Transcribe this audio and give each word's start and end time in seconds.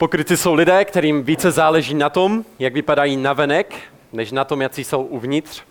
Pokryci 0.00 0.36
jsou 0.36 0.54
lidé, 0.54 0.84
kterým 0.84 1.22
více 1.22 1.50
záleží 1.50 1.94
na 1.94 2.10
tom, 2.10 2.44
jak 2.58 2.74
vypadají 2.74 3.16
navenek, 3.16 3.74
než 4.12 4.32
na 4.32 4.44
tom, 4.44 4.62
jaký 4.62 4.84
jsou 4.84 5.02
uvnitř. 5.02 5.62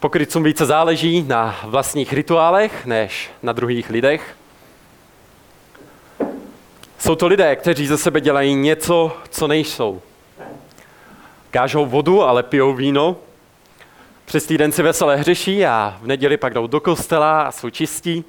Pokrytcům 0.00 0.42
více 0.42 0.66
záleží 0.66 1.22
na 1.22 1.60
vlastních 1.64 2.12
rituálech, 2.12 2.86
než 2.86 3.30
na 3.42 3.52
druhých 3.52 3.90
lidech. 3.90 4.36
Jsou 6.98 7.14
to 7.14 7.26
lidé, 7.26 7.56
kteří 7.56 7.86
ze 7.86 7.98
sebe 7.98 8.20
dělají 8.20 8.54
něco, 8.54 9.16
co 9.30 9.46
nejsou. 9.46 10.02
Kážou 11.50 11.86
vodu, 11.86 12.22
ale 12.22 12.42
pijou 12.42 12.74
víno. 12.74 13.16
Přes 14.24 14.46
týden 14.46 14.72
si 14.72 14.82
veselé 14.82 15.16
hřeší 15.16 15.66
a 15.66 15.98
v 16.02 16.06
neděli 16.06 16.36
pak 16.36 16.54
jdou 16.54 16.66
do 16.66 16.80
kostela 16.80 17.42
a 17.42 17.52
jsou 17.52 17.70
čistí. 17.70 18.24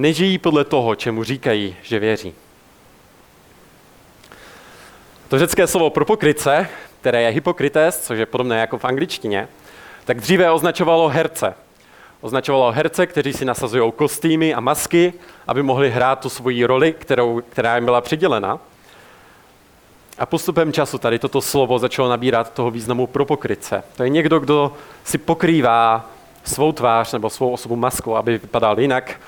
Nežijí 0.00 0.38
podle 0.38 0.64
toho, 0.64 0.94
čemu 0.94 1.24
říkají, 1.24 1.76
že 1.82 1.98
věří. 1.98 2.34
To 5.28 5.38
řecké 5.38 5.66
slovo 5.66 5.90
pro 5.90 6.04
pokryce, 6.04 6.68
které 7.00 7.22
je 7.22 7.30
hypokrites, 7.30 8.00
což 8.00 8.18
je 8.18 8.26
podobné 8.26 8.60
jako 8.60 8.78
v 8.78 8.84
angličtině, 8.84 9.48
tak 10.04 10.20
dříve 10.20 10.50
označovalo 10.50 11.08
herce. 11.08 11.54
Označovalo 12.20 12.72
herce, 12.72 13.06
kteří 13.06 13.32
si 13.32 13.44
nasazují 13.44 13.92
kostýmy 13.96 14.54
a 14.54 14.60
masky, 14.60 15.12
aby 15.46 15.62
mohli 15.62 15.90
hrát 15.90 16.20
tu 16.20 16.28
svoji 16.28 16.64
roli, 16.64 16.92
kterou, 16.92 17.42
která 17.50 17.74
jim 17.74 17.84
byla 17.84 18.00
přidělena. 18.00 18.58
A 20.18 20.26
postupem 20.26 20.72
času 20.72 20.98
tady 20.98 21.18
toto 21.18 21.40
slovo 21.40 21.78
začalo 21.78 22.08
nabírat 22.08 22.52
toho 22.52 22.70
významu 22.70 23.06
pro 23.06 23.24
pokrytce. 23.24 23.82
To 23.96 24.02
je 24.02 24.08
někdo, 24.08 24.38
kdo 24.38 24.72
si 25.04 25.18
pokrývá 25.18 26.10
svou 26.44 26.72
tvář 26.72 27.12
nebo 27.12 27.30
svou 27.30 27.50
osobu 27.50 27.76
maskou, 27.76 28.14
aby 28.14 28.38
vypadal 28.38 28.80
jinak 28.80 29.20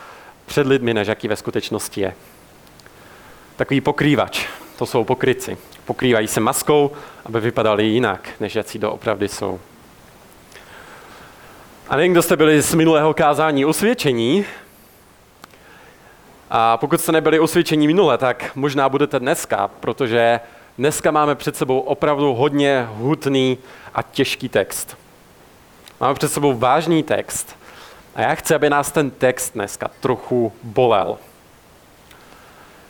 před 0.52 0.66
lidmi, 0.66 0.94
než 0.94 1.08
jaký 1.08 1.28
ve 1.28 1.36
skutečnosti 1.36 2.00
je. 2.00 2.14
Takový 3.56 3.80
pokrývač, 3.80 4.46
to 4.78 4.86
jsou 4.86 5.04
pokryci. 5.04 5.58
Pokrývají 5.84 6.28
se 6.28 6.40
maskou, 6.40 6.92
aby 7.26 7.40
vypadali 7.40 7.84
jinak, 7.84 8.28
než 8.40 8.54
jací 8.54 8.78
doopravdy 8.78 9.28
jsou. 9.28 9.60
A 11.88 11.96
nevím, 11.96 12.12
kdo 12.12 12.22
jste 12.22 12.36
byli 12.36 12.62
z 12.62 12.74
minulého 12.74 13.14
kázání 13.14 13.64
usvědčení. 13.64 14.44
A 16.50 16.76
pokud 16.76 17.00
jste 17.00 17.12
nebyli 17.12 17.40
usvědčení 17.40 17.86
minule, 17.86 18.18
tak 18.18 18.50
možná 18.54 18.88
budete 18.88 19.18
dneska, 19.18 19.70
protože 19.80 20.40
dneska 20.78 21.10
máme 21.10 21.34
před 21.34 21.56
sebou 21.56 21.80
opravdu 21.80 22.34
hodně 22.34 22.88
hutný 22.90 23.58
a 23.94 24.02
těžký 24.02 24.48
text. 24.48 24.96
Máme 26.00 26.14
před 26.14 26.32
sebou 26.32 26.52
vážný 26.52 27.02
text. 27.02 27.61
A 28.14 28.20
já 28.20 28.34
chci, 28.34 28.54
aby 28.54 28.70
nás 28.70 28.92
ten 28.92 29.10
text 29.10 29.54
dneska 29.54 29.90
trochu 30.00 30.52
bolel. 30.62 31.18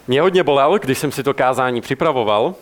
Mě 0.06 0.20
hodně 0.20 0.42
bolel, 0.42 0.78
když 0.78 0.98
jsem 0.98 1.12
si 1.12 1.22
to 1.22 1.34
kázání 1.34 1.80
připravoval, 1.80 2.54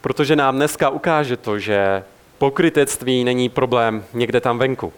protože 0.00 0.36
nám 0.36 0.56
dneska 0.56 0.88
ukáže 0.88 1.36
to, 1.36 1.58
že 1.58 2.04
pokrytectví 2.38 3.24
není 3.24 3.48
problém 3.48 4.04
někde 4.12 4.40
tam 4.40 4.58
venku. 4.58 4.92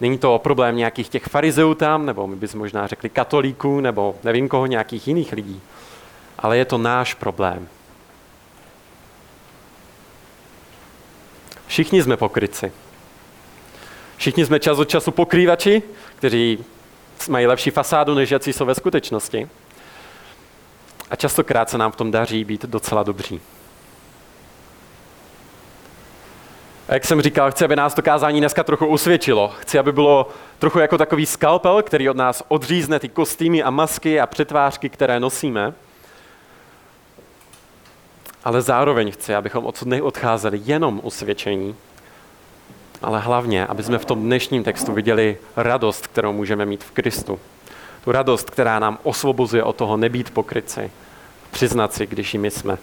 Není 0.00 0.18
to 0.18 0.38
problém 0.38 0.76
nějakých 0.76 1.08
těch 1.08 1.24
farizeů 1.24 1.74
tam, 1.74 2.06
nebo 2.06 2.26
my 2.26 2.36
bychom 2.36 2.58
možná 2.58 2.86
řekli 2.86 3.08
katolíků, 3.08 3.80
nebo 3.80 4.14
nevím 4.24 4.48
koho, 4.48 4.66
nějakých 4.66 5.08
jiných 5.08 5.32
lidí. 5.32 5.60
Ale 6.38 6.58
je 6.58 6.64
to 6.64 6.78
náš 6.78 7.14
problém. 7.14 7.68
Všichni 11.66 12.02
jsme 12.02 12.16
pokryci. 12.16 12.72
Všichni 14.22 14.46
jsme 14.46 14.60
čas 14.60 14.78
od 14.78 14.88
času 14.88 15.10
pokrývači, 15.10 15.82
kteří 16.16 16.64
mají 17.28 17.46
lepší 17.46 17.70
fasádu, 17.70 18.14
než 18.14 18.30
jací 18.30 18.52
jsou 18.52 18.64
ve 18.64 18.74
skutečnosti. 18.74 19.48
A 21.10 21.16
častokrát 21.16 21.70
se 21.70 21.78
nám 21.78 21.92
v 21.92 21.96
tom 21.96 22.10
daří 22.10 22.44
být 22.44 22.64
docela 22.64 23.02
dobří. 23.02 23.40
A 26.88 26.94
jak 26.94 27.04
jsem 27.04 27.22
říkal, 27.22 27.50
chci, 27.50 27.64
aby 27.64 27.76
nás 27.76 27.94
to 27.94 28.02
kázání 28.02 28.40
dneska 28.40 28.64
trochu 28.64 28.86
usvědčilo. 28.86 29.48
Chci, 29.48 29.78
aby 29.78 29.92
bylo 29.92 30.28
trochu 30.58 30.78
jako 30.78 30.98
takový 30.98 31.26
skalpel, 31.26 31.82
který 31.82 32.10
od 32.10 32.16
nás 32.16 32.42
odřízne 32.48 32.98
ty 32.98 33.08
kostýmy 33.08 33.62
a 33.62 33.70
masky 33.70 34.20
a 34.20 34.26
přetvářky, 34.26 34.88
které 34.88 35.20
nosíme. 35.20 35.74
Ale 38.44 38.62
zároveň 38.62 39.12
chci, 39.12 39.34
abychom 39.34 39.66
odsud 39.66 39.88
neodcházeli 39.88 40.60
jenom 40.64 41.00
usvědčení, 41.02 41.76
ale 43.02 43.20
hlavně, 43.20 43.66
aby 43.66 43.82
jsme 43.82 43.98
v 43.98 44.04
tom 44.04 44.22
dnešním 44.22 44.64
textu 44.64 44.92
viděli 44.92 45.38
radost, 45.56 46.06
kterou 46.06 46.32
můžeme 46.32 46.66
mít 46.66 46.84
v 46.84 46.90
Kristu. 46.90 47.40
Tu 48.04 48.12
radost, 48.12 48.50
která 48.50 48.78
nám 48.78 48.98
osvobozuje 49.02 49.62
od 49.62 49.76
toho 49.76 49.96
nebýt 49.96 50.30
pokryci, 50.30 50.90
přiznat 51.50 51.94
si, 51.94 52.06
když 52.06 52.34
jimi 52.34 52.50
jsme. 52.50 52.78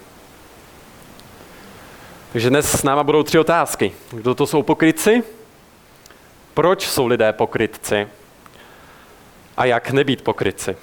Takže 2.31 2.49
dnes 2.49 2.71
s 2.71 2.83
náma 2.83 3.03
budou 3.03 3.23
tři 3.23 3.39
otázky. 3.39 3.91
Kdo 4.11 4.35
to 4.35 4.47
jsou 4.47 4.63
pokrytci? 4.63 5.23
Proč 6.53 6.87
jsou 6.87 7.07
lidé 7.07 7.33
pokrytci? 7.33 8.07
A 9.57 9.65
jak 9.65 9.91
nebýt 9.91 10.21
pokrytci? 10.21 10.77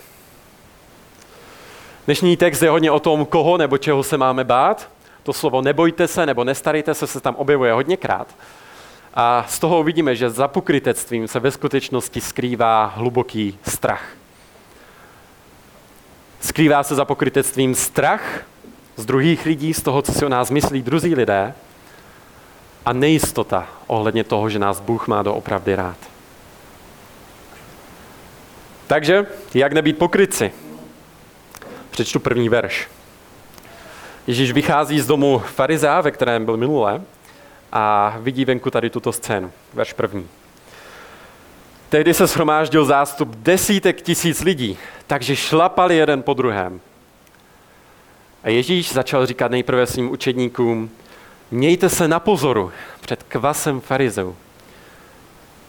Dnešní 2.06 2.36
text 2.36 2.62
je 2.62 2.70
hodně 2.70 2.90
o 2.90 3.00
tom, 3.00 3.26
koho 3.26 3.56
nebo 3.56 3.78
čeho 3.78 4.02
se 4.02 4.16
máme 4.16 4.44
bát. 4.44 4.90
To 5.22 5.32
slovo 5.32 5.62
nebojte 5.62 6.08
se 6.08 6.26
nebo 6.26 6.44
nestarejte 6.44 6.94
se 6.94 7.06
se 7.06 7.20
tam 7.20 7.34
objevuje 7.34 7.72
hodněkrát. 7.72 8.28
A 9.16 9.44
z 9.48 9.58
toho 9.58 9.80
uvidíme, 9.80 10.16
že 10.16 10.30
za 10.30 10.48
pokrytectvím 10.48 11.28
se 11.28 11.40
ve 11.40 11.50
skutečnosti 11.50 12.20
skrývá 12.20 12.84
hluboký 12.86 13.58
strach. 13.68 14.04
Skrývá 16.40 16.82
se 16.82 16.94
za 16.94 17.04
pokrytectvím 17.04 17.74
strach 17.74 18.42
z 18.96 19.06
druhých 19.06 19.46
lidí, 19.46 19.74
z 19.74 19.82
toho, 19.82 20.02
co 20.02 20.12
si 20.12 20.26
o 20.26 20.28
nás 20.28 20.50
myslí 20.50 20.82
druzí 20.82 21.14
lidé 21.14 21.54
a 22.84 22.92
nejistota 22.92 23.68
ohledně 23.86 24.24
toho, 24.24 24.50
že 24.50 24.58
nás 24.58 24.80
Bůh 24.80 25.08
má 25.08 25.22
doopravdy 25.22 25.74
rád. 25.74 25.96
Takže, 28.86 29.26
jak 29.54 29.72
nebýt 29.72 29.98
pokryci? 29.98 30.52
Přečtu 31.90 32.20
první 32.20 32.48
verš. 32.48 32.88
Ježíš 34.26 34.52
vychází 34.52 35.00
z 35.00 35.06
domu 35.06 35.38
farizea, 35.38 36.00
ve 36.00 36.10
kterém 36.10 36.44
byl 36.44 36.56
minule, 36.56 37.02
a 37.72 38.14
vidí 38.18 38.44
venku 38.44 38.70
tady 38.70 38.90
tuto 38.90 39.12
scénu. 39.12 39.52
Verš 39.74 39.92
první. 39.92 40.28
Tehdy 41.88 42.14
se 42.14 42.26
shromáždil 42.26 42.84
zástup 42.84 43.28
desítek 43.36 44.02
tisíc 44.02 44.40
lidí, 44.40 44.78
takže 45.06 45.36
šlapali 45.36 45.96
jeden 45.96 46.22
po 46.22 46.34
druhém. 46.34 46.80
A 48.44 48.48
Ježíš 48.48 48.92
začal 48.92 49.26
říkat 49.26 49.50
nejprve 49.50 49.86
svým 49.86 50.10
učedníkům, 50.10 50.90
mějte 51.50 51.88
se 51.88 52.08
na 52.08 52.20
pozoru 52.20 52.72
před 53.00 53.22
kvasem 53.22 53.80
farizeu. 53.80 54.36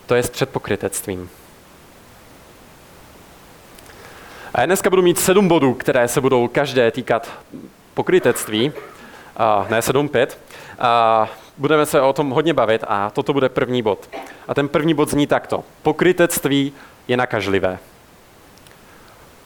To 0.06 0.16
je 0.16 0.24
před 0.24 0.50
pokrytectvím. 0.50 1.30
A 4.53 4.59
já 4.59 4.66
dneska 4.66 4.90
budu 4.90 5.02
mít 5.02 5.19
sedm 5.19 5.47
bodů, 5.47 5.74
které 5.74 6.07
se 6.07 6.22
budou 6.22 6.47
každé 6.47 6.91
týkat 6.91 7.31
pokrytectví, 7.94 8.72
a 9.38 9.66
ne 9.69 9.81
sedm, 9.81 10.09
pět. 10.09 10.40
A 10.80 11.28
budeme 11.57 11.85
se 11.85 12.01
o 12.01 12.13
tom 12.13 12.29
hodně 12.29 12.53
bavit 12.53 12.84
a 12.88 13.09
toto 13.09 13.34
bude 13.34 13.50
první 13.50 13.81
bod. 13.81 14.09
A 14.47 14.53
ten 14.53 14.68
první 14.68 14.94
bod 14.94 15.09
zní 15.09 15.28
takto. 15.28 15.63
Pokrytectví 15.84 16.73
je 17.07 17.18
nakažlivé. 17.18 17.79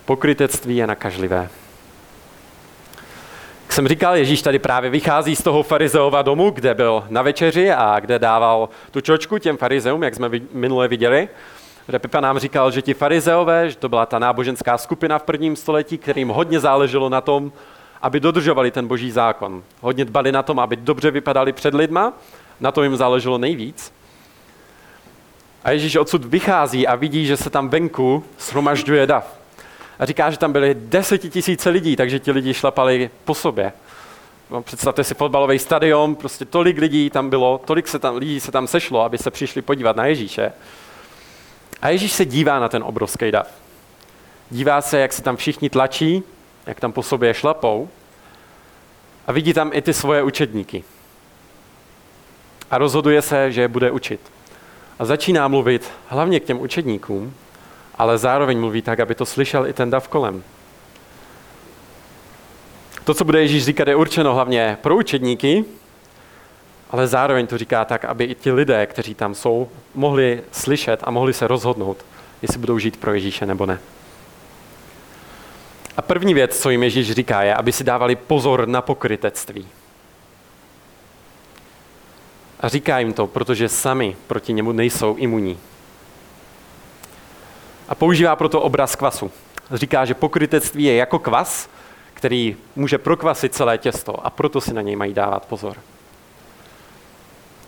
Pokrytectví 0.05 0.77
je 0.77 0.87
nakažlivé. 0.87 1.49
Jak 3.63 3.73
jsem 3.73 3.87
říkal, 3.87 4.15
Ježíš 4.15 4.41
tady 4.41 4.59
právě 4.59 4.89
vychází 4.89 5.35
z 5.35 5.43
toho 5.43 5.63
farizeova 5.63 6.21
domu, 6.21 6.49
kde 6.49 6.73
byl 6.73 7.03
na 7.09 7.21
večeři 7.21 7.71
a 7.71 7.99
kde 7.99 8.19
dával 8.19 8.69
tu 8.91 9.01
čočku 9.01 9.37
těm 9.37 9.57
farizeům, 9.57 10.03
jak 10.03 10.15
jsme 10.15 10.29
minule 10.53 10.87
viděli. 10.87 11.29
Kde 11.85 11.99
Pepa 11.99 12.19
nám 12.19 12.39
říkal, 12.39 12.71
že 12.71 12.81
ti 12.81 12.93
farizeové, 12.93 13.69
že 13.69 13.75
to 13.75 13.89
byla 13.89 14.05
ta 14.05 14.19
náboženská 14.19 14.77
skupina 14.77 15.19
v 15.19 15.23
prvním 15.23 15.55
století, 15.55 15.97
kterým 15.97 16.29
hodně 16.29 16.59
záleželo 16.59 17.09
na 17.09 17.21
tom, 17.21 17.51
aby 18.01 18.19
dodržovali 18.19 18.71
ten 18.71 18.87
boží 18.87 19.11
zákon. 19.11 19.63
Hodně 19.81 20.05
dbali 20.05 20.31
na 20.31 20.43
tom, 20.43 20.59
aby 20.59 20.75
dobře 20.75 21.11
vypadali 21.11 21.53
před 21.53 21.73
lidma, 21.73 22.13
na 22.59 22.71
to 22.71 22.83
jim 22.83 22.95
záleželo 22.95 23.37
nejvíc. 23.37 23.93
A 25.63 25.71
Ježíš 25.71 25.95
odsud 25.95 26.25
vychází 26.25 26.87
a 26.87 26.95
vidí, 26.95 27.25
že 27.25 27.37
se 27.37 27.49
tam 27.49 27.69
venku 27.69 28.23
shromažďuje 28.39 29.07
dav. 29.07 29.37
A 29.99 30.05
říká, 30.05 30.31
že 30.31 30.37
tam 30.37 30.51
byly 30.51 30.75
desetitisíce 30.79 31.69
lidí, 31.69 31.95
takže 31.95 32.19
ti 32.19 32.31
lidi 32.31 32.53
šlapali 32.53 33.09
po 33.25 33.35
sobě. 33.35 33.73
No, 34.49 34.61
představte 34.61 35.03
si 35.03 35.13
fotbalový 35.13 35.59
stadion, 35.59 36.15
prostě 36.15 36.45
tolik 36.45 36.77
lidí 36.77 37.09
tam 37.09 37.29
bylo, 37.29 37.61
tolik 37.65 37.87
se 37.87 37.99
tam, 37.99 38.15
lidí 38.15 38.39
se 38.39 38.51
tam 38.51 38.67
sešlo, 38.67 39.01
aby 39.01 39.17
se 39.17 39.31
přišli 39.31 39.61
podívat 39.61 39.95
na 39.95 40.05
Ježíše. 40.05 40.51
A 41.81 41.89
Ježíš 41.89 42.11
se 42.11 42.25
dívá 42.25 42.59
na 42.59 42.69
ten 42.69 42.83
obrovský 42.83 43.31
dav. 43.31 43.47
Dívá 44.49 44.81
se, 44.81 44.99
jak 44.99 45.13
se 45.13 45.21
tam 45.21 45.35
všichni 45.35 45.69
tlačí, 45.69 46.23
jak 46.65 46.79
tam 46.79 46.91
po 46.91 47.03
sobě 47.03 47.33
šlapou 47.33 47.89
a 49.27 49.31
vidí 49.31 49.53
tam 49.53 49.71
i 49.73 49.81
ty 49.81 49.93
svoje 49.93 50.23
učedníky. 50.23 50.83
A 52.71 52.77
rozhoduje 52.77 53.21
se, 53.21 53.51
že 53.51 53.61
je 53.61 53.67
bude 53.67 53.91
učit. 53.91 54.19
A 54.99 55.05
začíná 55.05 55.47
mluvit 55.47 55.91
hlavně 56.07 56.39
k 56.39 56.43
těm 56.45 56.61
učedníkům, 56.61 57.33
ale 57.95 58.17
zároveň 58.17 58.59
mluví 58.59 58.81
tak, 58.81 58.99
aby 58.99 59.15
to 59.15 59.25
slyšel 59.25 59.67
i 59.67 59.73
ten 59.73 59.89
dav 59.89 60.07
kolem. 60.07 60.43
To, 63.03 63.13
co 63.13 63.25
bude 63.25 63.41
Ježíš 63.41 63.65
říkat, 63.65 63.87
je 63.87 63.95
určeno 63.95 64.33
hlavně 64.33 64.77
pro 64.81 64.95
učedníky, 64.95 65.65
ale 66.89 67.07
zároveň 67.07 67.47
to 67.47 67.57
říká 67.57 67.85
tak, 67.85 68.05
aby 68.05 68.23
i 68.23 68.35
ti 68.35 68.51
lidé, 68.51 68.85
kteří 68.85 69.15
tam 69.15 69.35
jsou, 69.35 69.69
mohli 69.95 70.43
slyšet 70.51 70.99
a 71.03 71.11
mohli 71.11 71.33
se 71.33 71.47
rozhodnout, 71.47 72.05
jestli 72.41 72.59
budou 72.59 72.79
žít 72.79 72.97
pro 72.97 73.13
Ježíše 73.13 73.45
nebo 73.45 73.65
ne. 73.65 73.79
A 76.01 76.03
první 76.03 76.33
věc, 76.33 76.59
co 76.59 76.69
jim 76.69 76.83
Ježíš 76.83 77.11
říká, 77.11 77.41
je, 77.43 77.55
aby 77.55 77.71
si 77.71 77.83
dávali 77.83 78.15
pozor 78.15 78.67
na 78.67 78.81
pokrytectví. 78.81 79.67
A 82.59 82.67
říká 82.67 82.99
jim 82.99 83.13
to, 83.13 83.27
protože 83.27 83.69
sami 83.69 84.15
proti 84.27 84.53
němu 84.53 84.71
nejsou 84.71 85.15
imunní. 85.15 85.57
A 87.89 87.95
používá 87.95 88.35
proto 88.35 88.61
obraz 88.61 88.95
kvasu. 88.95 89.31
Říká, 89.71 90.05
že 90.05 90.13
pokrytectví 90.13 90.83
je 90.83 90.95
jako 90.95 91.19
kvas, 91.19 91.69
který 92.13 92.55
může 92.75 92.97
prokvasit 92.97 93.53
celé 93.53 93.77
těsto 93.77 94.25
a 94.25 94.29
proto 94.29 94.61
si 94.61 94.73
na 94.73 94.81
něj 94.81 94.95
mají 94.95 95.13
dávat 95.13 95.45
pozor. 95.45 95.77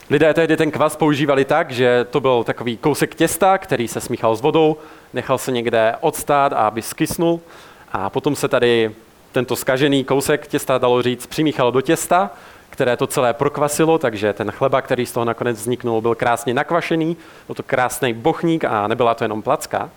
Lidé 0.09 0.33
tehdy 0.33 0.57
ten 0.57 0.71
kvas 0.71 0.95
používali 0.95 1.45
tak, 1.45 1.71
že 1.71 2.05
to 2.09 2.19
byl 2.19 2.43
takový 2.43 2.77
kousek 2.77 3.15
těsta, 3.15 3.57
který 3.57 3.87
se 3.87 4.01
smíchal 4.01 4.35
s 4.35 4.41
vodou, 4.41 4.77
nechal 5.13 5.37
se 5.37 5.51
někde 5.51 5.95
odstát, 6.01 6.53
aby 6.53 6.81
skysnul 6.81 7.41
a 7.93 8.09
potom 8.09 8.35
se 8.35 8.47
tady 8.47 8.91
tento 9.31 9.55
skažený 9.55 10.03
kousek 10.03 10.47
těsta, 10.47 10.77
dalo 10.77 11.01
říct, 11.01 11.27
přimíchal 11.27 11.71
do 11.71 11.81
těsta, 11.81 12.31
které 12.69 12.97
to 12.97 13.07
celé 13.07 13.33
prokvasilo, 13.33 13.97
takže 13.97 14.33
ten 14.33 14.51
chleba, 14.51 14.81
který 14.81 15.05
z 15.05 15.11
toho 15.11 15.25
nakonec 15.25 15.57
vzniknul, 15.57 16.01
byl 16.01 16.15
krásně 16.15 16.53
nakvašený, 16.53 17.17
byl 17.47 17.55
to 17.55 17.63
krásný 17.63 18.13
bochník 18.13 18.65
a 18.65 18.87
nebyla 18.87 19.13
to 19.13 19.23
jenom 19.23 19.41
placka. 19.41 19.89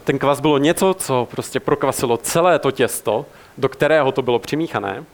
Ten 0.00 0.18
kvas 0.18 0.40
bylo 0.40 0.58
něco, 0.58 0.94
co 0.94 1.28
prostě 1.30 1.60
prokvasilo 1.60 2.16
celé 2.16 2.58
to 2.58 2.70
těsto, 2.70 3.26
do 3.58 3.68
kterého 3.68 4.12
to 4.12 4.22
bylo 4.22 4.38
přimíchané. 4.38 5.04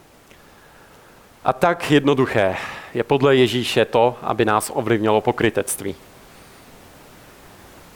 A 1.44 1.52
tak 1.52 1.90
jednoduché 1.90 2.56
je 2.94 3.04
podle 3.04 3.36
Ježíše 3.36 3.84
to, 3.84 4.16
aby 4.22 4.44
nás 4.44 4.70
ovlivnilo 4.74 5.20
pokrytectví. 5.20 5.94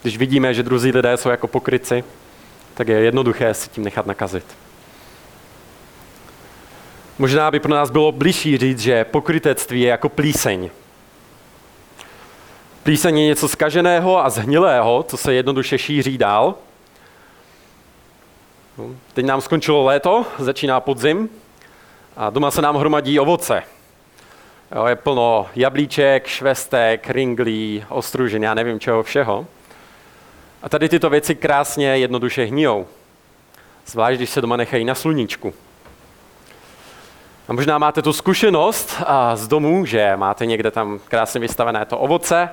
Když 0.03 0.17
vidíme, 0.17 0.55
že 0.55 0.63
druzí 0.63 0.93
lidé 0.93 1.17
jsou 1.17 1.29
jako 1.29 1.47
pokryci, 1.47 2.05
tak 2.77 2.89
je 2.89 3.01
jednoduché 3.01 3.55
si 3.55 3.71
tím 3.71 3.85
nechat 3.85 4.07
nakazit. 4.07 4.45
Možná 7.19 7.51
by 7.51 7.61
pro 7.61 7.75
nás 7.75 7.91
bylo 7.91 8.13
blížší 8.13 8.59
říct, 8.59 8.79
že 8.79 9.05
pokrytectví 9.05 9.81
je 9.81 9.89
jako 9.89 10.09
plíseň. 10.09 10.71
Plíseň 12.83 13.19
je 13.19 13.27
něco 13.27 13.49
skaženého 13.49 14.25
a 14.25 14.31
zhnilého, 14.31 15.05
co 15.09 15.17
se 15.17 15.35
jednoduše 15.35 15.79
šíří 15.79 16.19
dál. 16.19 16.55
No, 18.79 18.91
teď 19.15 19.27
nám 19.27 19.41
skončilo 19.41 19.85
léto, 19.85 20.27
začíná 20.39 20.81
podzim 20.81 21.29
a 22.17 22.31
doma 22.31 22.51
se 22.51 22.63
nám 22.63 22.77
hromadí 22.77 23.21
ovoce. 23.21 23.63
Jo, 24.75 24.87
je 24.87 24.97
plno 24.97 25.47
jablíček, 25.57 26.27
švestek, 26.27 27.11
ringlí, 27.11 27.85
ostružin, 27.89 28.43
já 28.43 28.55
nevím 28.55 28.81
čeho 28.81 29.03
všeho. 29.03 29.47
A 30.63 30.69
tady 30.69 30.89
tyto 30.89 31.11
věci 31.11 31.35
krásně 31.35 31.99
jednoduše 31.99 32.45
hníjou. 32.45 32.87
Zvlášť, 33.87 34.17
když 34.17 34.31
se 34.31 34.41
doma 34.41 34.57
nechají 34.57 34.85
na 34.85 34.95
sluníčku. 34.95 35.55
A 37.49 37.53
možná 37.53 37.79
máte 37.79 38.03
tu 38.03 38.13
zkušenost 38.13 39.03
z 39.35 39.49
domu, 39.49 39.87
že 39.87 40.17
máte 40.17 40.47
někde 40.47 40.71
tam 40.71 41.01
krásně 41.09 41.41
vystavené 41.41 41.85
to 41.85 41.99
ovoce 41.99 42.49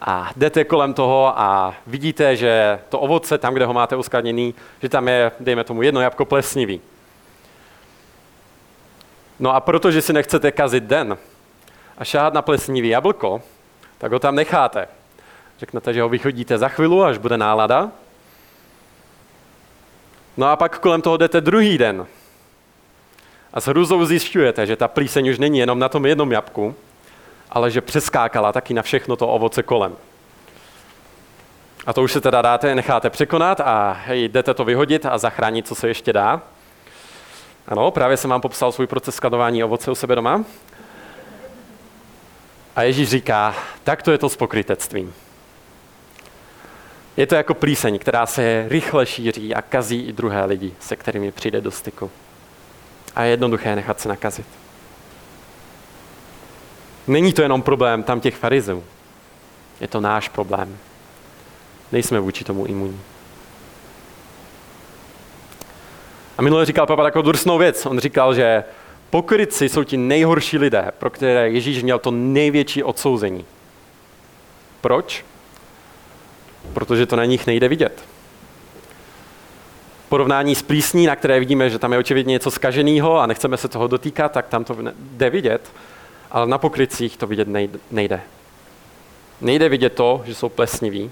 a 0.00 0.30
jdete 0.36 0.64
kolem 0.64 0.94
toho 0.94 1.40
a 1.40 1.74
vidíte, 1.86 2.36
že 2.36 2.78
to 2.88 3.00
ovoce, 3.00 3.38
tam, 3.38 3.54
kde 3.54 3.66
ho 3.66 3.72
máte 3.72 3.96
uskladněný, 3.96 4.54
že 4.82 4.88
tam 4.88 5.08
je, 5.08 5.32
dejme 5.40 5.64
tomu, 5.64 5.82
jedno 5.82 6.00
jabko 6.00 6.24
plesnivý. 6.24 6.80
No 9.40 9.54
a 9.54 9.60
protože 9.60 10.02
si 10.02 10.12
nechcete 10.12 10.52
kazit 10.52 10.84
den 10.84 11.18
a 11.98 12.04
šáhat 12.04 12.34
na 12.34 12.42
plesnivý 12.42 12.88
jablko, 12.88 13.42
tak 13.98 14.12
ho 14.12 14.18
tam 14.18 14.34
necháte. 14.34 14.88
Řeknete, 15.58 15.94
že 15.94 16.02
ho 16.02 16.08
vychodíte 16.08 16.58
za 16.58 16.68
chvilu, 16.68 17.04
až 17.04 17.18
bude 17.18 17.38
nálada. 17.38 17.90
No 20.36 20.46
a 20.46 20.56
pak 20.56 20.78
kolem 20.78 21.02
toho 21.02 21.16
jdete 21.16 21.40
druhý 21.40 21.78
den. 21.78 22.06
A 23.52 23.60
s 23.60 23.66
hrůzou 23.66 24.04
zjišťujete, 24.04 24.66
že 24.66 24.76
ta 24.76 24.88
plíseň 24.88 25.30
už 25.30 25.38
není 25.38 25.58
jenom 25.58 25.78
na 25.78 25.88
tom 25.88 26.06
jednom 26.06 26.32
jabku, 26.32 26.74
ale 27.50 27.70
že 27.70 27.80
přeskákala 27.80 28.52
taky 28.52 28.74
na 28.74 28.82
všechno 28.82 29.16
to 29.16 29.28
ovoce 29.28 29.62
kolem. 29.62 29.96
A 31.86 31.92
to 31.92 32.02
už 32.02 32.12
se 32.12 32.20
teda 32.20 32.42
dáte, 32.42 32.74
necháte 32.74 33.10
překonat 33.10 33.60
a 33.60 34.00
jdete 34.08 34.54
to 34.54 34.64
vyhodit 34.64 35.06
a 35.06 35.18
zachránit, 35.18 35.66
co 35.66 35.74
se 35.74 35.88
ještě 35.88 36.12
dá. 36.12 36.42
Ano, 37.68 37.90
právě 37.90 38.16
jsem 38.16 38.30
vám 38.30 38.40
popsal 38.40 38.72
svůj 38.72 38.86
proces 38.86 39.14
skladování 39.14 39.64
ovoce 39.64 39.90
u 39.90 39.94
sebe 39.94 40.14
doma. 40.14 40.44
A 42.76 42.82
Ježíš 42.82 43.08
říká, 43.08 43.54
tak 43.84 44.02
to 44.02 44.12
je 44.12 44.18
to 44.18 44.28
s 44.28 44.36
pokrytectvím. 44.36 45.14
Je 47.16 47.26
to 47.26 47.34
jako 47.34 47.54
plíseň, 47.54 47.98
která 47.98 48.26
se 48.26 48.66
rychle 48.68 49.06
šíří 49.06 49.54
a 49.54 49.62
kazí 49.62 50.00
i 50.00 50.12
druhé 50.12 50.44
lidi, 50.44 50.74
se 50.80 50.96
kterými 50.96 51.32
přijde 51.32 51.60
do 51.60 51.70
styku. 51.70 52.10
A 53.14 53.22
je 53.22 53.30
jednoduché 53.30 53.76
nechat 53.76 54.00
se 54.00 54.08
nakazit. 54.08 54.46
Není 57.06 57.32
to 57.32 57.42
jenom 57.42 57.62
problém 57.62 58.02
tam 58.02 58.20
těch 58.20 58.36
farizů. 58.36 58.84
Je 59.80 59.88
to 59.88 60.00
náš 60.00 60.28
problém. 60.28 60.78
Nejsme 61.92 62.20
vůči 62.20 62.44
tomu 62.44 62.66
imunní. 62.66 63.00
A 66.38 66.42
minule 66.42 66.66
říkal 66.66 66.86
papa 66.86 67.02
takovou 67.02 67.22
drsnou 67.22 67.58
věc. 67.58 67.86
On 67.86 67.98
říkal, 67.98 68.34
že 68.34 68.64
pokrytci 69.10 69.68
jsou 69.68 69.84
ti 69.84 69.96
nejhorší 69.96 70.58
lidé, 70.58 70.92
pro 70.98 71.10
které 71.10 71.50
Ježíš 71.50 71.82
měl 71.82 71.98
to 71.98 72.10
největší 72.10 72.82
odsouzení. 72.82 73.44
Proč? 74.80 75.24
Protože 76.72 77.06
to 77.06 77.16
na 77.16 77.24
nich 77.24 77.46
nejde 77.46 77.68
vidět. 77.68 78.04
Porovnání 80.08 80.54
s 80.54 80.62
plísní, 80.62 81.06
na 81.06 81.16
které 81.16 81.40
vidíme, 81.40 81.70
že 81.70 81.78
tam 81.78 81.92
je 81.92 81.98
očividně 81.98 82.32
něco 82.32 82.50
skaženého 82.50 83.18
a 83.18 83.26
nechceme 83.26 83.56
se 83.56 83.68
toho 83.68 83.86
dotýkat, 83.88 84.32
tak 84.32 84.46
tam 84.46 84.64
to 84.64 84.76
jde 84.96 85.30
vidět, 85.30 85.72
ale 86.30 86.46
na 86.46 86.58
pokrycích 86.58 87.16
to 87.16 87.26
vidět 87.26 87.48
nejde. 87.90 88.20
Nejde 89.40 89.68
vidět 89.68 89.92
to, 89.92 90.22
že 90.24 90.34
jsou 90.34 90.48
plesniví 90.48 91.10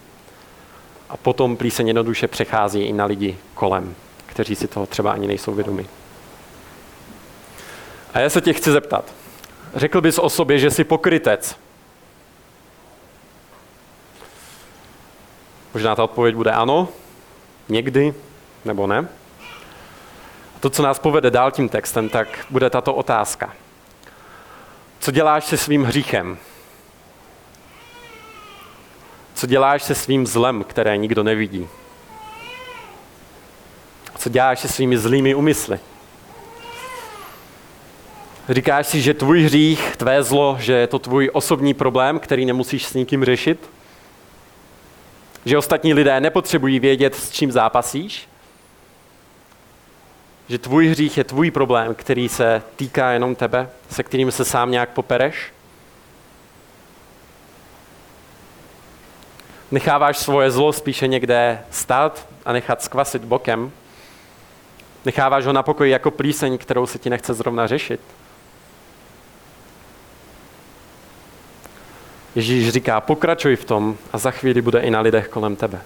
a 1.09 1.17
potom 1.17 1.57
plíseň 1.57 1.87
jednoduše 1.87 2.29
přechází 2.29 2.83
i 2.83 2.93
na 2.93 3.05
lidi 3.05 3.39
kolem, 3.55 3.95
kteří 4.27 4.55
si 4.55 4.69
toho 4.69 4.87
třeba 4.87 5.13
ani 5.13 5.27
nejsou 5.27 5.55
vědomi. 5.55 5.87
A 8.15 8.21
já 8.21 8.31
se 8.31 8.41
tě 8.41 8.53
chci 8.53 8.71
zeptat. 8.71 9.13
Řekl 9.75 10.01
bys 10.01 10.19
o 10.19 10.31
sobě, 10.31 10.59
že 10.59 10.71
jsi 10.71 10.85
pokrytec. 10.85 11.57
Možná 15.75 15.97
ta 15.97 16.05
odpověď 16.05 16.35
bude 16.35 16.53
ano, 16.53 16.89
někdy, 17.69 18.15
nebo 18.65 18.87
ne. 18.87 19.09
A 20.57 20.59
to, 20.61 20.71
co 20.71 20.83
nás 20.83 20.99
povede 20.99 21.31
dál 21.31 21.51
tím 21.51 21.69
textem, 21.69 22.09
tak 22.09 22.47
bude 22.51 22.71
tato 22.71 22.95
otázka. 22.95 23.55
Co 24.99 25.11
děláš 25.11 25.45
se 25.45 25.57
svým 25.57 25.85
hříchem? 25.85 26.39
Co 29.35 29.47
děláš 29.47 29.83
se 29.83 29.95
svým 29.95 30.27
zlem, 30.27 30.65
které 30.65 30.97
nikdo 30.97 31.23
nevidí? 31.23 31.69
Co 34.19 34.29
děláš 34.29 34.61
se 34.61 34.69
svými 34.69 34.99
zlými 34.99 35.35
úmysly? 35.35 35.81
Říkáš 38.49 38.87
si, 38.87 39.01
že 39.01 39.15
tvůj 39.15 39.43
hřích, 39.43 39.97
tvé 39.97 40.23
zlo, 40.23 40.57
že 40.61 40.73
je 40.73 40.87
to 40.87 40.99
tvůj 40.99 41.31
osobní 41.33 41.75
problém, 41.75 42.19
který 42.19 42.47
nemusíš 42.47 42.87
s 42.87 42.95
nikým 42.95 43.25
řešit? 43.25 43.74
Že 45.45 45.59
ostatní 45.59 45.95
lidé 45.95 46.21
nepotřebují 46.21 46.81
vědět, 46.81 47.15
s 47.15 47.31
čím 47.31 47.53
zápasíš? 47.53 48.29
Že 50.49 50.59
tvůj 50.59 50.87
hřích 50.87 51.19
je 51.19 51.25
tvůj 51.25 51.51
problém, 51.51 51.95
který 51.95 52.29
se 52.29 52.63
týká 52.77 53.11
jenom 53.11 53.35
tebe, 53.35 53.71
se 53.91 54.03
kterým 54.03 54.31
se 54.31 54.45
sám 54.45 54.71
nějak 54.71 54.91
popereš? 54.91 55.53
Necháváš 59.71 60.19
svoje 60.19 60.51
zlo 60.51 60.73
spíše 60.73 61.07
někde 61.07 61.65
stát 61.71 62.29
a 62.45 62.53
nechat 62.53 62.83
skvasit 62.83 63.25
bokem? 63.25 63.73
Necháváš 65.05 65.47
ho 65.47 65.53
na 65.53 65.63
pokoji 65.63 65.91
jako 65.91 66.11
plíseň, 66.11 66.59
kterou 66.59 66.87
se 66.87 66.99
ti 66.99 67.11
nechce 67.11 67.35
zrovna 67.35 67.67
řešit? 67.67 68.01
Ježíš 72.35 72.69
říká, 72.69 73.01
pokračuj 73.01 73.57
v 73.57 73.65
tom 73.65 73.97
a 74.13 74.19
za 74.19 74.31
chvíli 74.31 74.63
bude 74.63 74.81
i 74.81 74.91
na 74.91 75.01
lidech 75.01 75.29
kolem 75.29 75.57
tebe. 75.57 75.81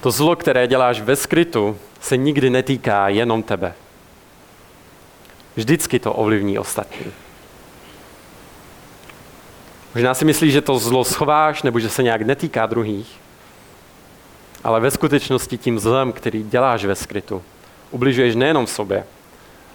To 0.00 0.10
zlo, 0.10 0.36
které 0.36 0.66
děláš 0.66 1.00
ve 1.00 1.16
skrytu, 1.16 1.78
se 2.00 2.16
nikdy 2.16 2.50
netýká 2.50 3.08
jenom 3.08 3.42
tebe. 3.42 3.74
Vždycky 5.56 5.98
to 5.98 6.12
ovlivní 6.12 6.58
ostatní. 6.58 7.06
Možná 9.94 10.14
si 10.14 10.24
myslíš, 10.24 10.52
že 10.52 10.60
to 10.60 10.78
zlo 10.78 11.04
schováš 11.04 11.62
nebo 11.62 11.80
že 11.80 11.88
se 11.88 12.02
nějak 12.02 12.22
netýká 12.22 12.66
druhých, 12.66 13.20
ale 14.64 14.80
ve 14.80 14.90
skutečnosti 14.90 15.58
tím 15.58 15.78
zlem, 15.78 16.12
který 16.12 16.42
děláš 16.42 16.84
ve 16.84 16.94
skrytu, 16.94 17.42
ubližuješ 17.90 18.34
nejenom 18.34 18.66
sobě, 18.66 19.04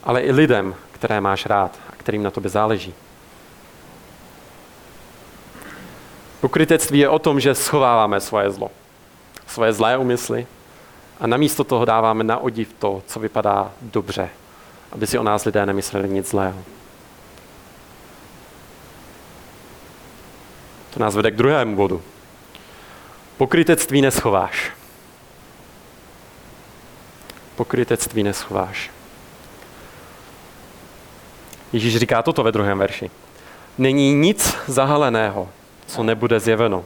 ale 0.03 0.21
i 0.21 0.31
lidem, 0.31 0.75
které 0.91 1.21
máš 1.21 1.45
rád 1.45 1.79
a 1.89 1.95
kterým 1.95 2.23
na 2.23 2.31
tobě 2.31 2.49
záleží. 2.49 2.93
Pokrytectví 6.41 7.00
je 7.00 7.10
o 7.10 7.19
tom, 7.19 7.39
že 7.39 7.55
schováváme 7.55 8.19
svoje 8.19 8.51
zlo, 8.51 8.71
svoje 9.48 9.74
zlé 9.74 9.98
úmysly 9.98 10.48
a 11.19 11.27
namísto 11.27 11.63
toho 11.63 11.86
dáváme 11.86 12.24
na 12.24 12.38
odiv 12.38 12.74
to, 12.79 13.03
co 13.07 13.19
vypadá 13.19 13.71
dobře, 13.81 14.29
aby 14.91 15.07
si 15.07 15.17
o 15.17 15.24
nás 15.24 15.45
lidé 15.45 15.65
nemysleli 15.65 16.10
nic 16.10 16.29
zlého. 16.29 16.57
To 20.93 21.00
nás 21.00 21.15
vede 21.15 21.31
k 21.31 21.36
druhému 21.36 21.75
bodu. 21.75 22.01
Pokrytectví 23.38 24.01
neschováš. 24.01 24.71
Pokrytectví 27.55 28.24
neschováš. 28.24 28.91
Ježíš 31.74 31.98
říká 31.98 32.21
toto 32.21 32.43
ve 32.43 32.51
druhém 32.51 32.77
verši. 32.77 33.12
Není 33.77 34.13
nic 34.13 34.57
zahaleného, 34.67 35.50
co 35.91 36.03
nebude 36.03 36.39
zjeveno. 36.39 36.86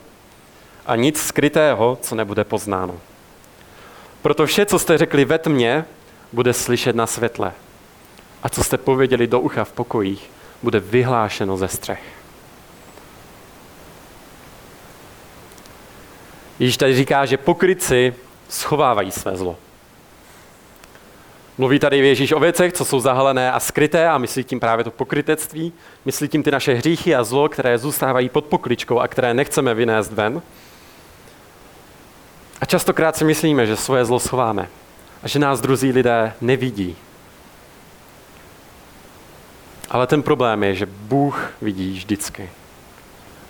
A 0.86 0.96
nic 0.96 1.22
skrytého, 1.22 1.98
co 2.02 2.16
nebude 2.16 2.44
poznáno. 2.44 3.00
Proto 4.22 4.46
vše, 4.46 4.66
co 4.66 4.80
jste 4.80 4.98
řekli 4.98 5.26
ve 5.26 5.38
tmě, 5.38 5.86
bude 6.34 6.54
slyšet 6.54 6.96
na 6.96 7.08
světle. 7.08 7.52
A 8.44 8.50
co 8.50 8.64
jste 8.64 8.78
pověděli 8.78 9.28
do 9.28 9.40
ucha 9.40 9.64
v 9.64 9.72
pokojích, 9.72 10.32
bude 10.64 10.80
vyhlášeno 10.80 11.58
ze 11.58 11.68
střech. 11.68 12.04
Ježíš 16.60 16.78
tady 16.78 16.96
říká, 16.96 17.26
že 17.26 17.38
pokryci 17.38 18.14
schovávají 18.50 19.12
své 19.12 19.38
zlo. 19.38 19.58
Mluví 21.58 21.80
tady 21.80 21.98
Ježíš 21.98 22.32
o 22.32 22.40
věcech, 22.40 22.74
co 22.74 22.86
jsou 22.86 23.00
zahalené 23.00 23.52
a 23.52 23.60
skryté 23.60 24.10
a 24.10 24.18
myslí 24.18 24.44
tím 24.44 24.60
právě 24.60 24.84
to 24.84 24.92
pokrytectví. 24.92 25.74
Myslí 26.06 26.28
tím 26.28 26.44
ty 26.44 26.52
naše 26.52 26.74
hříchy 26.74 27.16
a 27.16 27.24
zlo, 27.24 27.50
které 27.50 27.78
zůstávají 27.78 28.30
pod 28.30 28.46
pokličkou 28.46 29.00
a 29.00 29.08
které 29.08 29.34
nechceme 29.34 29.74
vynést 29.74 30.12
ven. 30.12 30.42
A 32.62 32.66
častokrát 32.66 33.16
si 33.16 33.24
myslíme, 33.24 33.66
že 33.66 33.76
svoje 33.76 34.06
zlo 34.06 34.20
schováme 34.20 34.70
a 35.24 35.28
že 35.28 35.40
nás 35.40 35.62
druzí 35.62 35.92
lidé 35.92 36.34
nevidí. 36.42 36.96
Ale 39.90 40.08
ten 40.08 40.24
problém 40.24 40.64
je, 40.64 40.76
že 40.76 40.86
Bůh 40.86 41.54
vidí 41.62 41.92
vždycky. 41.92 42.50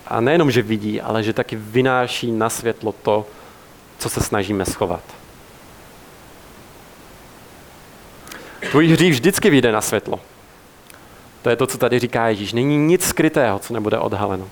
A 0.08 0.22
nejenom, 0.22 0.52
že 0.52 0.62
vidí, 0.62 1.02
ale 1.02 1.24
že 1.24 1.34
taky 1.34 1.56
vynáší 1.56 2.32
na 2.32 2.50
světlo 2.50 2.92
to, 2.92 3.28
co 3.98 4.10
se 4.10 4.22
snažíme 4.22 4.66
schovat. 4.66 5.25
Tvůj 8.72 8.88
hřích 8.88 9.12
vždycky 9.12 9.50
vyjde 9.50 9.72
na 9.72 9.82
světlo. 9.82 10.20
To 11.42 11.50
je 11.50 11.56
to, 11.56 11.68
co 11.68 11.78
tady 11.78 12.00
říká 12.00 12.28
Ježíš. 12.28 12.54
Není 12.54 12.78
nic 12.78 13.06
skrytého, 13.06 13.60
co 13.60 13.74
nebude 13.74 13.98
odhaleno. 13.98 14.50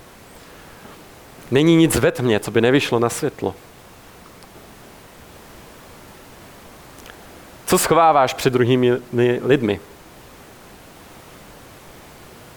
Není 1.51 1.75
nic 1.75 1.95
ve 1.95 2.12
tmě, 2.12 2.39
co 2.39 2.51
by 2.51 2.62
nevyšlo 2.62 3.00
na 3.00 3.10
světlo. 3.10 3.55
Co 7.65 7.77
schováváš 7.77 8.33
před 8.33 8.53
druhými 8.53 8.91
lidmi? 9.41 9.79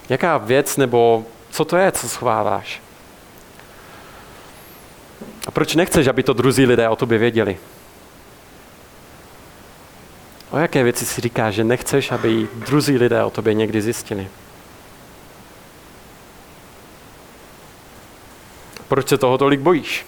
Jaká 0.09 0.38
věc 0.38 0.76
nebo 0.76 1.25
co 1.50 1.65
to 1.65 1.76
je, 1.76 1.93
co 1.93 2.09
schováváš? 2.09 2.83
A 5.47 5.50
proč 5.50 5.75
nechceš, 5.75 6.07
aby 6.07 6.23
to 6.23 6.33
druzí 6.33 6.67
lidé 6.67 6.88
o 6.88 6.97
tobě 6.97 7.19
věděli? 7.19 7.59
O 10.50 10.59
jaké 10.59 10.83
věci 10.83 11.07
si 11.07 11.21
říkáš, 11.21 11.55
že 11.55 11.65
nechceš, 11.65 12.12
aby 12.12 12.49
druzí 12.55 12.99
lidé 12.99 13.25
o 13.25 13.31
tobě 13.31 13.55
někdy 13.55 13.83
zjistili? 13.83 14.29
Proč 18.88 19.09
se 19.09 19.19
toho 19.19 19.38
tolik 19.38 19.61
bojíš? 19.61 20.07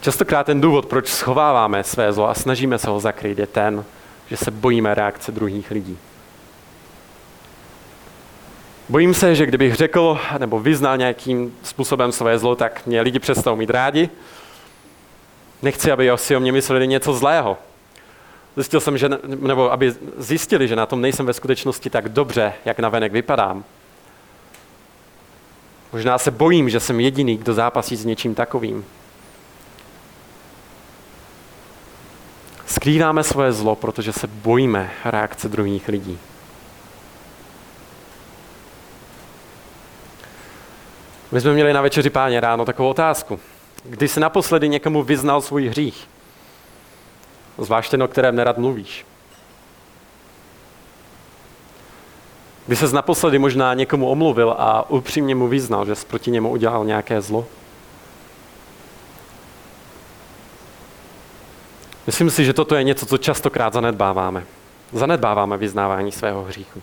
Častokrát 0.00 0.46
ten 0.46 0.60
důvod, 0.60 0.86
proč 0.86 1.08
schováváme 1.08 1.84
své 1.84 2.12
zlo 2.12 2.28
a 2.28 2.34
snažíme 2.34 2.78
se 2.78 2.90
ho 2.90 3.00
zakrýt, 3.00 3.38
je 3.38 3.46
ten, 3.46 3.84
že 4.30 4.36
se 4.36 4.50
bojíme 4.50 4.94
reakce 4.94 5.32
druhých 5.32 5.70
lidí. 5.70 5.98
Bojím 8.88 9.14
se, 9.14 9.34
že 9.34 9.46
kdybych 9.46 9.74
řekl 9.74 10.18
nebo 10.38 10.60
vyznal 10.60 10.96
nějakým 10.96 11.54
způsobem 11.62 12.12
své 12.12 12.38
zlo, 12.38 12.56
tak 12.56 12.86
mě 12.86 13.00
lidi 13.00 13.18
přestanou 13.18 13.56
mít 13.56 13.70
rádi. 13.70 14.10
Nechci, 15.62 15.92
aby 15.92 16.10
si 16.16 16.36
o 16.36 16.40
mě 16.40 16.52
mysleli 16.52 16.88
něco 16.88 17.12
zlého. 17.12 17.58
Zjistil 18.56 18.80
jsem, 18.80 18.98
že, 18.98 19.08
nebo 19.26 19.72
aby 19.72 19.94
zjistili, 20.18 20.68
že 20.68 20.76
na 20.76 20.86
tom 20.86 21.00
nejsem 21.00 21.26
ve 21.26 21.32
skutečnosti 21.32 21.90
tak 21.90 22.08
dobře, 22.08 22.52
jak 22.64 22.78
na 22.78 22.88
venek 22.88 23.12
vypadám. 23.12 23.64
Možná 25.92 26.18
se 26.18 26.30
bojím, 26.30 26.70
že 26.70 26.80
jsem 26.80 27.00
jediný, 27.00 27.36
kdo 27.36 27.54
zápasí 27.54 27.96
s 27.96 28.04
něčím 28.04 28.34
takovým. 28.34 28.84
Skrýváme 32.66 33.24
svoje 33.24 33.52
zlo, 33.52 33.76
protože 33.76 34.12
se 34.12 34.26
bojíme 34.26 34.90
reakce 35.04 35.48
druhých 35.48 35.88
lidí. 35.88 36.18
My 41.32 41.40
jsme 41.40 41.52
měli 41.52 41.72
na 41.72 41.80
večeři 41.80 42.10
páně 42.10 42.40
ráno 42.40 42.64
takovou 42.64 42.88
otázku. 42.88 43.40
Kdy 43.88 44.08
jsi 44.08 44.20
naposledy 44.20 44.68
někomu 44.68 45.02
vyznal 45.02 45.40
svůj 45.40 45.68
hřích? 45.68 46.08
Zvlášť 47.58 47.90
ten, 47.90 48.02
o 48.02 48.08
kterém 48.08 48.36
nerad 48.36 48.58
mluvíš. 48.58 49.06
Kdy 52.66 52.76
se 52.76 52.94
naposledy 52.94 53.38
možná 53.38 53.74
někomu 53.74 54.08
omluvil 54.08 54.54
a 54.58 54.90
upřímně 54.90 55.34
mu 55.34 55.48
vyznal, 55.48 55.86
že 55.86 55.94
jsi 55.94 56.06
proti 56.06 56.30
němu 56.30 56.50
udělal 56.50 56.84
nějaké 56.84 57.20
zlo? 57.20 57.46
Myslím 62.06 62.30
si, 62.30 62.44
že 62.44 62.52
toto 62.52 62.74
je 62.74 62.84
něco, 62.84 63.06
co 63.06 63.18
častokrát 63.18 63.72
zanedbáváme. 63.72 64.44
Zanedbáváme 64.92 65.56
vyznávání 65.56 66.12
svého 66.12 66.42
hříchu. 66.44 66.82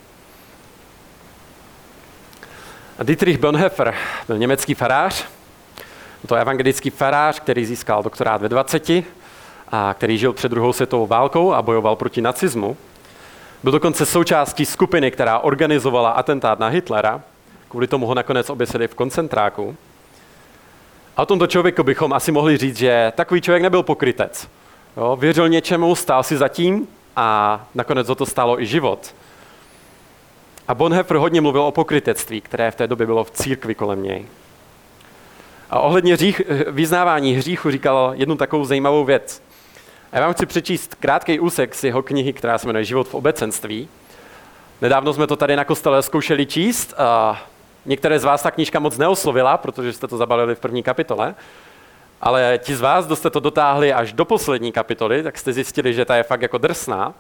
Dietrich 3.04 3.38
Bonhoeffer 3.38 3.96
byl 4.28 4.38
německý 4.38 4.74
farář, 4.74 5.26
to 6.28 6.36
evangelický 6.36 6.90
farář, 6.90 7.40
který 7.40 7.66
získal 7.66 8.04
doktorát 8.04 8.42
ve 8.42 8.50
20 8.50 8.90
a 9.68 9.94
který 9.98 10.18
žil 10.18 10.34
před 10.34 10.50
druhou 10.50 10.74
světovou 10.74 11.08
válkou 11.08 11.54
a 11.54 11.62
bojoval 11.62 11.96
proti 11.96 12.22
nacismu. 12.22 12.78
Byl 13.64 13.72
dokonce 13.72 14.06
součástí 14.06 14.66
skupiny, 14.66 15.12
která 15.12 15.40
organizovala 15.40 16.10
atentát 16.10 16.60
na 16.60 16.68
Hitlera. 16.68 17.22
Kvůli 17.70 17.88
tomu 17.88 18.06
ho 18.06 18.14
nakonec 18.14 18.50
oběsili 18.50 18.88
v 18.88 18.96
koncentráku. 18.96 19.76
A 21.18 21.22
o 21.22 21.26
tomto 21.26 21.48
člověku 21.48 21.84
bychom 21.84 22.14
asi 22.14 22.32
mohli 22.32 22.58
říct, 22.58 22.78
že 22.78 23.14
takový 23.16 23.42
člověk 23.42 23.64
nebyl 23.64 23.84
pokrytec. 23.84 24.48
Jo, 24.98 25.16
věřil 25.16 25.50
něčemu, 25.50 25.96
stál 25.96 26.24
si 26.24 26.38
zatím 26.38 26.88
a 27.16 27.60
nakonec 27.76 28.10
o 28.10 28.16
to 28.16 28.26
stálo 28.26 28.62
i 28.62 28.66
život. 28.66 29.16
A 30.68 30.74
Bonhoeffer 30.74 31.18
hodně 31.18 31.42
mluvil 31.42 31.62
o 31.62 31.72
pokrytectví, 31.72 32.42
které 32.42 32.72
v 32.72 32.76
té 32.76 32.88
době 32.88 33.06
bylo 33.06 33.24
v 33.24 33.32
církvi 33.32 33.76
kolem 33.76 34.04
něj. 34.04 34.26
A 35.74 35.80
ohledně 35.80 36.14
hřích, 36.14 36.42
vyznávání 36.68 37.34
hříchu 37.34 37.72
říkal 37.72 38.12
jednu 38.16 38.36
takovou 38.36 38.66
zajímavou 38.66 39.06
věc. 39.06 39.44
A 40.12 40.18
já 40.18 40.22
vám 40.22 40.34
chci 40.34 40.46
přečíst 40.46 40.96
krátký 40.96 41.40
úsek 41.40 41.76
z 41.76 41.84
jeho 41.84 42.04
knihy, 42.04 42.34
která 42.34 42.58
se 42.58 42.68
jmenuje 42.68 42.84
Život 42.86 43.08
v 43.08 43.14
obecenství. 43.14 43.90
Nedávno 44.82 45.14
jsme 45.14 45.28
to 45.28 45.36
tady 45.36 45.56
na 45.56 45.66
kostele 45.66 46.02
zkoušeli 46.02 46.46
číst. 46.46 46.94
A 46.98 47.42
některé 47.86 48.20
z 48.20 48.24
vás 48.24 48.42
ta 48.42 48.52
knížka 48.52 48.80
moc 48.80 48.98
neoslovila, 48.98 49.58
protože 49.58 49.94
jste 49.94 50.08
to 50.08 50.18
zabalili 50.18 50.56
v 50.56 50.60
první 50.60 50.84
kapitole. 50.84 51.36
Ale 52.22 52.60
ti 52.64 52.76
z 52.76 52.82
vás, 52.82 53.06
kdo 53.06 53.16
jste 53.16 53.30
to 53.30 53.40
dotáhli 53.40 53.94
až 53.94 54.14
do 54.14 54.26
poslední 54.26 54.72
kapitoly, 54.72 55.24
tak 55.24 55.38
jste 55.38 55.54
zjistili, 55.54 55.94
že 55.94 56.06
ta 56.06 56.16
je 56.16 56.24
fakt 56.24 56.42
jako 56.42 56.58
drsná. 56.58 57.14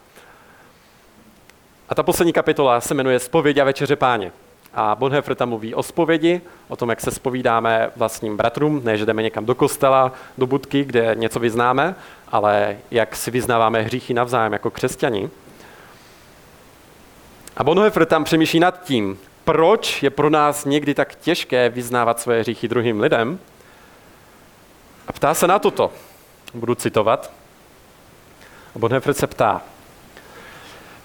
A 1.89 1.95
ta 1.95 2.03
poslední 2.03 2.33
kapitola 2.33 2.81
se 2.81 2.93
jmenuje 2.93 3.19
Spověď 3.19 3.57
a 3.57 3.63
večeře 3.63 3.95
páně. 3.95 4.31
A 4.73 4.95
Bonhoeffer 4.95 5.35
tam 5.35 5.49
mluví 5.49 5.75
o 5.75 5.83
spovědi, 5.83 6.41
o 6.67 6.75
tom, 6.75 6.89
jak 6.89 7.01
se 7.01 7.11
spovídáme 7.11 7.91
vlastním 7.95 8.37
bratrům, 8.37 8.81
ne, 8.83 8.97
že 8.97 9.05
jdeme 9.05 9.23
někam 9.23 9.45
do 9.45 9.55
kostela, 9.55 10.11
do 10.37 10.47
budky, 10.47 10.83
kde 10.83 11.15
něco 11.15 11.39
vyznáme, 11.39 11.95
ale 12.27 12.77
jak 12.91 13.15
si 13.15 13.31
vyznáváme 13.31 13.81
hříchy 13.81 14.13
navzájem 14.13 14.53
jako 14.53 14.71
křesťani. 14.71 15.29
A 17.57 17.63
Bonhoeffer 17.63 18.05
tam 18.05 18.23
přemýšlí 18.23 18.59
nad 18.59 18.83
tím, 18.83 19.19
proč 19.43 20.03
je 20.03 20.09
pro 20.09 20.29
nás 20.29 20.65
někdy 20.65 20.93
tak 20.93 21.15
těžké 21.15 21.69
vyznávat 21.69 22.19
své 22.19 22.39
hříchy 22.39 22.67
druhým 22.67 22.99
lidem. 22.99 23.39
A 25.07 25.11
ptá 25.11 25.33
se 25.33 25.47
na 25.47 25.59
toto. 25.59 25.91
Budu 26.53 26.75
citovat. 26.75 27.31
A 28.75 28.79
Bonhoeffer 28.79 29.13
se 29.13 29.27
ptá, 29.27 29.61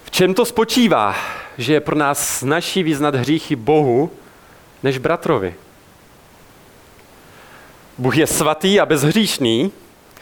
v 0.09 0.11
čem 0.11 0.33
to 0.33 0.45
spočívá, 0.45 1.15
že 1.57 1.73
je 1.73 1.79
pro 1.79 1.95
nás 1.95 2.37
snažší 2.37 2.83
vyznat 2.83 3.15
hříchy 3.15 3.55
Bohu 3.55 4.11
než 4.83 4.97
bratrovi. 4.97 5.55
Bůh 7.97 8.17
je 8.17 8.27
svatý 8.27 8.79
a 8.79 8.85
bezhříšný, 8.85 9.71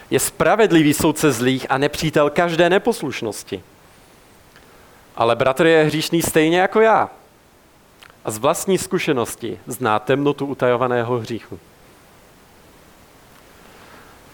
je 0.09 0.19
spravedlivý 0.19 0.93
soudce 0.93 1.31
zlých 1.31 1.65
a 1.69 1.77
nepřítel 1.77 2.29
každé 2.29 2.69
neposlušnosti. 2.69 3.63
Ale 5.15 5.35
bratr 5.35 5.65
je 5.65 5.83
hříšný 5.83 6.21
stejně 6.21 6.59
jako 6.59 6.81
já. 6.81 7.09
A 8.25 8.31
z 8.31 8.37
vlastní 8.37 8.77
zkušenosti 8.77 9.59
zná 9.67 9.99
temnotu 9.99 10.45
utajovaného 10.45 11.19
hříchu. 11.19 11.59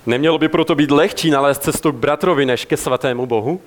Nemělo 0.06 0.38
by 0.38 0.50
proto 0.50 0.76
být 0.76 0.92
lehčí 0.92 1.30
nalézt 1.30 1.64
cestu 1.64 1.92
k 1.92 1.96
bratrovi 1.96 2.46
než 2.46 2.66
ke 2.66 2.78
svatému 2.78 3.26
Bohu? 3.26 3.62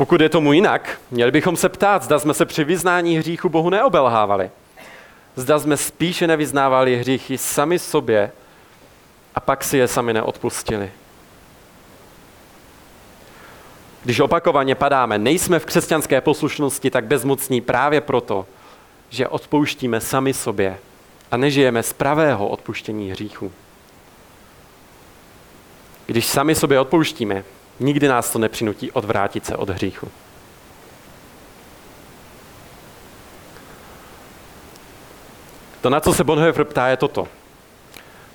Pokud 0.00 0.20
je 0.20 0.28
tomu 0.28 0.52
jinak, 0.52 1.00
měli 1.10 1.30
bychom 1.30 1.56
se 1.56 1.68
ptát, 1.68 2.02
zda 2.02 2.18
jsme 2.18 2.34
se 2.34 2.46
při 2.46 2.64
vyznání 2.64 3.18
hříchu 3.18 3.48
Bohu 3.48 3.70
neobelhávali. 3.70 4.50
Zda 5.36 5.58
jsme 5.58 5.76
spíše 5.76 6.26
nevyznávali 6.26 6.96
hříchy 6.96 7.38
sami 7.38 7.78
sobě 7.78 8.32
a 9.34 9.40
pak 9.40 9.64
si 9.64 9.78
je 9.78 9.88
sami 9.88 10.12
neodpustili. 10.12 10.90
Když 14.04 14.20
opakovaně 14.20 14.74
padáme, 14.74 15.18
nejsme 15.18 15.58
v 15.58 15.66
křesťanské 15.66 16.20
poslušnosti 16.20 16.90
tak 16.90 17.04
bezmocní 17.04 17.60
právě 17.60 18.00
proto, 18.00 18.46
že 19.10 19.28
odpouštíme 19.28 20.00
sami 20.00 20.34
sobě 20.34 20.78
a 21.30 21.36
nežijeme 21.36 21.82
z 21.82 21.92
pravého 21.92 22.48
odpuštění 22.48 23.10
hříchu. 23.10 23.52
Když 26.06 26.26
sami 26.26 26.54
sobě 26.54 26.80
odpouštíme, 26.80 27.44
nikdy 27.80 28.08
nás 28.08 28.30
to 28.30 28.38
nepřinutí 28.38 28.92
odvrátit 28.92 29.46
se 29.46 29.56
od 29.56 29.70
hříchu. 29.70 30.08
To, 35.80 35.90
na 35.90 36.00
co 36.00 36.14
se 36.14 36.24
Bonhoeffer 36.24 36.64
ptá, 36.64 36.88
je 36.88 36.96
toto. 36.96 37.28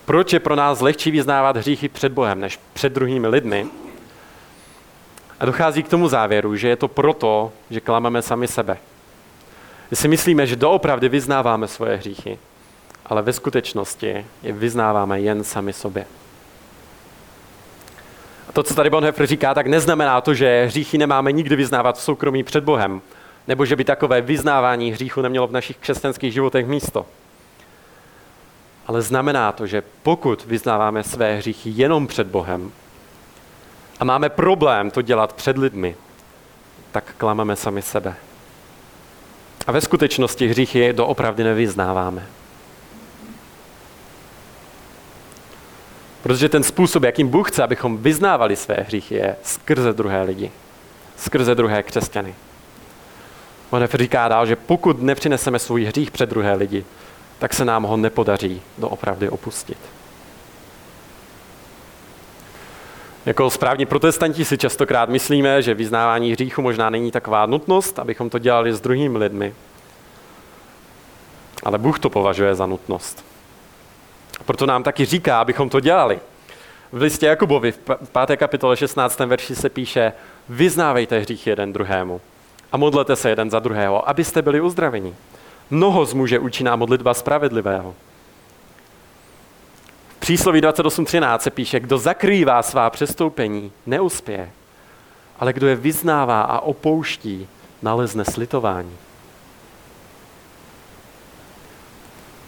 Proč 0.06 0.34
je 0.34 0.40
pro 0.40 0.56
nás 0.56 0.82
lehčí 0.82 1.12
vyznávat 1.12 1.58
hříchy 1.58 1.90
před 1.90 2.12
Bohem 2.12 2.40
než 2.40 2.60
před 2.74 2.94
druhými 2.94 3.28
lidmi? 3.28 3.68
A 5.40 5.46
dochází 5.46 5.84
k 5.84 5.90
tomu 5.90 6.08
závěru, 6.08 6.56
že 6.56 6.68
je 6.68 6.76
to 6.76 6.88
proto, 6.88 7.52
že 7.70 7.80
klameme 7.80 8.22
sami 8.22 8.48
sebe. 8.48 8.78
My 9.92 9.98
si 9.98 10.08
myslíme, 10.08 10.48
že 10.48 10.56
doopravdy 10.56 11.10
vyznáváme 11.10 11.68
svoje 11.68 11.98
hříchy, 11.98 12.40
ale 13.06 13.22
ve 13.22 13.34
skutečnosti 13.34 14.26
je 14.44 14.54
vyznáváme 14.54 15.22
jen 15.22 15.44
sami 15.44 15.74
sobě. 15.74 16.06
To, 18.56 18.64
co 18.64 18.76
tady 18.76 18.90
Bonhoeffer 18.90 19.28
říká, 19.28 19.54
tak 19.54 19.68
neznamená 19.68 20.22
to, 20.22 20.34
že 20.34 20.66
hříchy 20.66 20.98
nemáme 20.98 21.32
nikdy 21.32 21.56
vyznávat 21.56 21.98
v 21.98 22.02
soukromí 22.02 22.44
před 22.44 22.64
Bohem, 22.64 23.02
nebo 23.48 23.66
že 23.66 23.76
by 23.76 23.84
takové 23.84 24.22
vyznávání 24.22 24.92
hříchu 24.92 25.22
nemělo 25.22 25.48
v 25.48 25.52
našich 25.52 25.78
křesťanských 25.78 26.34
životech 26.34 26.68
místo. 26.68 27.06
Ale 28.88 29.02
znamená 29.02 29.52
to, 29.52 29.68
že 29.68 29.84
pokud 30.04 30.46
vyznáváme 30.46 31.04
své 31.04 31.36
hříchy 31.36 31.70
jenom 31.74 32.08
před 32.08 32.28
Bohem 32.28 32.72
a 34.00 34.04
máme 34.04 34.30
problém 34.30 34.92
to 34.92 35.02
dělat 35.02 35.34
před 35.34 35.58
lidmi, 35.58 35.96
tak 36.92 37.14
klameme 37.18 37.56
sami 37.56 37.82
sebe. 37.82 38.16
A 39.68 39.72
ve 39.72 39.82
skutečnosti 39.82 40.48
hříchy 40.48 40.94
doopravdy 40.94 41.44
nevyznáváme. 41.44 42.28
Protože 46.26 46.50
ten 46.50 46.64
způsob, 46.64 47.04
jakým 47.04 47.28
Bůh 47.28 47.52
chce, 47.52 47.64
abychom 47.64 47.98
vyznávali 47.98 48.56
své 48.56 48.76
hříchy, 48.76 49.16
je 49.16 49.36
skrze 49.44 49.94
druhé 49.94 50.24
lidi. 50.24 50.52
Skrze 51.18 51.56
druhé 51.56 51.84
křesťany. 51.84 52.36
On 53.70 53.88
říká 53.94 54.28
dál, 54.28 54.46
že 54.46 54.56
pokud 54.56 55.02
nepřineseme 55.02 55.60
svůj 55.60 55.84
hřích 55.86 56.12
před 56.12 56.30
druhé 56.30 56.54
lidi, 56.54 56.86
tak 57.40 57.54
se 57.54 57.66
nám 57.66 57.84
ho 57.84 57.98
nepodaří 57.98 58.62
doopravdy 58.78 59.30
opustit. 59.30 59.78
Jako 63.26 63.50
správní 63.50 63.86
protestanti 63.86 64.46
si 64.46 64.58
častokrát 64.58 65.10
myslíme, 65.10 65.62
že 65.62 65.74
vyznávání 65.74 66.32
hříchu 66.32 66.62
možná 66.62 66.90
není 66.90 67.12
taková 67.12 67.46
nutnost, 67.46 68.00
abychom 68.00 68.30
to 68.30 68.40
dělali 68.40 68.74
s 68.74 68.82
druhými 68.82 69.18
lidmi. 69.18 69.54
Ale 71.64 71.78
Bůh 71.78 72.00
to 72.00 72.10
považuje 72.10 72.56
za 72.56 72.66
nutnost. 72.66 73.25
Proto 74.46 74.66
nám 74.66 74.84
taky 74.84 75.06
říká, 75.06 75.42
abychom 75.42 75.70
to 75.70 75.80
dělali. 75.80 76.20
V 76.92 77.02
listě 77.02 77.26
Jakubovi 77.26 77.72
v 77.72 77.80
5. 78.26 78.38
kapitole 78.38 78.78
16. 78.78 79.20
verši 79.20 79.56
se 79.56 79.70
píše 79.70 80.14
vyznávejte 80.50 81.20
hřích 81.20 81.48
jeden 81.48 81.74
druhému 81.74 82.22
a 82.72 82.78
modlete 82.78 83.16
se 83.16 83.30
jeden 83.30 83.52
za 83.52 83.60
druhého, 83.60 84.10
abyste 84.10 84.42
byli 84.42 84.62
uzdraveni. 84.62 85.16
Mnoho 85.70 86.06
zmůže 86.06 86.40
účinná 86.40 86.76
modlitba 86.76 87.14
spravedlivého. 87.14 87.96
V 90.10 90.20
přísloví 90.20 90.62
28.13 90.62 91.40
se 91.40 91.50
píše, 91.50 91.80
kdo 91.80 91.98
zakrývá 91.98 92.64
svá 92.64 92.90
přestoupení, 92.90 93.72
neuspěje, 93.86 94.52
ale 95.40 95.54
kdo 95.54 95.68
je 95.68 95.76
vyznává 95.76 96.42
a 96.42 96.60
opouští, 96.60 97.48
nalezne 97.82 98.26
slitování. 98.26 98.98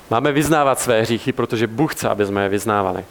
Máme 0.09 0.31
vyznávat 0.31 0.79
své 0.79 1.01
hříchy, 1.01 1.31
protože 1.31 1.67
Bůh 1.67 1.95
chce, 1.95 2.09
aby 2.09 2.25
jsme 2.25 2.43
je 2.43 2.49
vyznávali. 2.49 3.05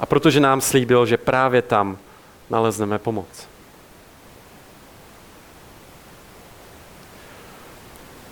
A 0.00 0.06
protože 0.06 0.40
nám 0.40 0.60
slíbil, 0.60 1.06
že 1.06 1.16
právě 1.16 1.62
tam 1.62 1.98
nalezneme 2.50 2.98
pomoc. 2.98 3.48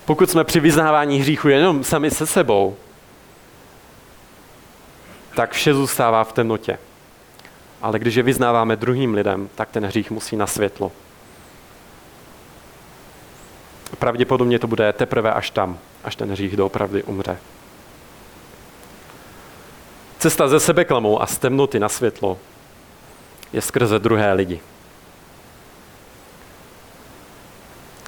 Pokud 0.05 0.29
jsme 0.29 0.43
při 0.43 0.59
vyznávání 0.59 1.19
hříchu 1.19 1.49
jenom 1.49 1.83
sami 1.83 2.11
se 2.11 2.27
sebou, 2.27 2.77
tak 5.35 5.51
vše 5.51 5.73
zůstává 5.73 6.23
v 6.23 6.33
temnotě. 6.33 6.79
Ale 7.81 7.99
když 7.99 8.15
je 8.15 8.23
vyznáváme 8.23 8.75
druhým 8.75 9.13
lidem, 9.13 9.49
tak 9.55 9.69
ten 9.69 9.85
hřích 9.85 10.11
musí 10.11 10.35
na 10.35 10.47
světlo. 10.47 10.91
Pravděpodobně 13.99 14.59
to 14.59 14.67
bude 14.67 14.93
teprve 14.93 15.33
až 15.33 15.49
tam, 15.49 15.79
až 16.03 16.15
ten 16.15 16.31
hřích 16.31 16.57
doopravdy 16.57 17.03
umře. 17.03 17.37
Cesta 20.27 20.47
ze 20.47 20.59
sebeklamou 20.59 21.21
a 21.21 21.25
z 21.25 21.37
temnoty 21.37 21.79
na 21.79 21.89
světlo 21.89 22.37
je 23.53 23.61
skrze 23.61 23.99
druhé 23.99 24.33
lidi. 24.33 24.59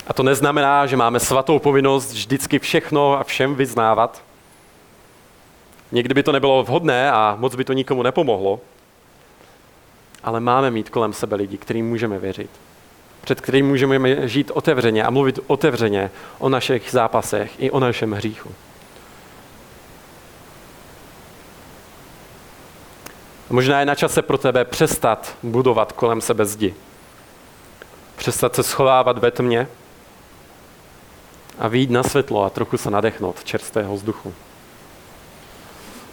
A 0.08 0.14
to 0.14 0.24
neznamená, 0.24 0.86
že 0.86 0.98
máme 0.98 1.20
svatou 1.20 1.60
povinnost 1.60 2.12
vždycky 2.12 2.60
všechno 2.60 3.20
a 3.20 3.24
všem 3.24 3.56
vyznávat. 3.56 4.24
Někdy 5.92 6.14
by 6.14 6.24
to 6.24 6.32
nebylo 6.32 6.64
vhodné 6.64 7.12
a 7.12 7.36
moc 7.40 7.56
by 7.56 7.64
to 7.64 7.74
nikomu 7.74 8.04
nepomohlo, 8.04 8.60
ale 10.24 10.40
máme 10.40 10.72
mít 10.72 10.90
kolem 10.90 11.14
sebe 11.14 11.36
lidi, 11.36 11.58
kterým 11.58 11.90
můžeme 11.90 12.20
věřit. 12.20 12.50
Před 13.22 13.42
kterým 13.42 13.68
můžeme 13.68 14.28
žít 14.28 14.52
otevřeně 14.52 15.04
a 15.04 15.10
mluvit 15.10 15.40
otevřeně 15.48 16.12
o 16.40 16.50
našich 16.50 16.92
zápasech 16.92 17.52
i 17.60 17.72
o 17.72 17.80
našem 17.80 18.12
hříchu. 18.12 18.56
Možná 23.50 23.80
je 23.80 23.86
na 23.86 23.96
čase 23.96 24.22
pro 24.22 24.38
tebe 24.38 24.66
přestat 24.66 25.36
budovat 25.44 25.92
kolem 25.92 26.22
sebe 26.22 26.46
zdi. 26.46 26.76
Přestat 28.16 28.56
se 28.56 28.64
schovávat 28.64 29.18
ve 29.18 29.32
tmě 29.32 29.68
a 31.60 31.68
výjít 31.68 31.90
na 31.90 32.04
světlo 32.04 32.44
a 32.44 32.50
trochu 32.50 32.78
se 32.78 32.92
nadechnout 32.92 33.44
čerstvého 33.44 33.96
vzduchu. 33.96 34.34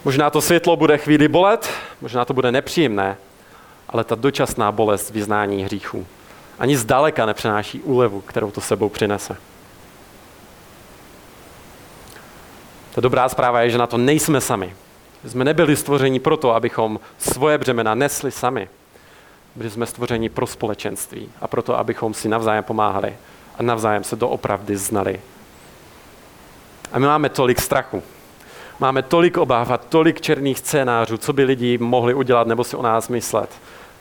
Možná 0.05 0.29
to 0.29 0.41
světlo 0.41 0.75
bude 0.75 0.97
chvíli 0.97 1.27
bolet, 1.27 1.69
možná 2.01 2.25
to 2.25 2.33
bude 2.33 2.51
nepříjemné, 2.51 3.17
ale 3.89 4.03
ta 4.03 4.15
dočasná 4.15 4.71
bolest 4.71 5.09
vyznání 5.09 5.63
hříchů 5.63 6.07
ani 6.59 6.77
zdaleka 6.77 7.25
nepřenáší 7.25 7.81
úlevu, 7.81 8.21
kterou 8.21 8.51
to 8.51 8.61
sebou 8.61 8.89
přinese. 8.89 9.35
Ta 12.95 13.01
dobrá 13.01 13.29
zpráva 13.29 13.61
je, 13.61 13.69
že 13.69 13.77
na 13.77 13.87
to 13.87 13.97
nejsme 13.97 14.41
sami. 14.41 14.75
Jsme 15.27 15.45
nebyli 15.45 15.75
stvořeni 15.75 16.19
proto, 16.19 16.55
abychom 16.55 16.99
svoje 17.17 17.57
břemena 17.57 17.95
nesli 17.95 18.31
sami. 18.31 18.69
Byli 19.55 19.69
jsme 19.69 19.85
stvořeni 19.85 20.29
pro 20.29 20.47
společenství 20.47 21.29
a 21.41 21.47
proto, 21.47 21.77
abychom 21.77 22.13
si 22.13 22.29
navzájem 22.29 22.63
pomáhali 22.63 23.15
a 23.59 23.63
navzájem 23.63 24.03
se 24.03 24.15
doopravdy 24.15 24.77
znali. 24.77 25.21
A 26.91 26.99
my 26.99 27.05
máme 27.05 27.29
tolik 27.29 27.61
strachu. 27.61 28.03
Máme 28.79 29.01
tolik 29.01 29.37
obáv 29.37 29.69
a 29.69 29.77
tolik 29.77 30.21
černých 30.21 30.59
scénářů, 30.59 31.17
co 31.17 31.33
by 31.33 31.43
lidi 31.43 31.77
mohli 31.77 32.13
udělat 32.13 32.47
nebo 32.47 32.63
si 32.63 32.75
o 32.75 32.81
nás 32.81 33.09
myslet. 33.09 33.49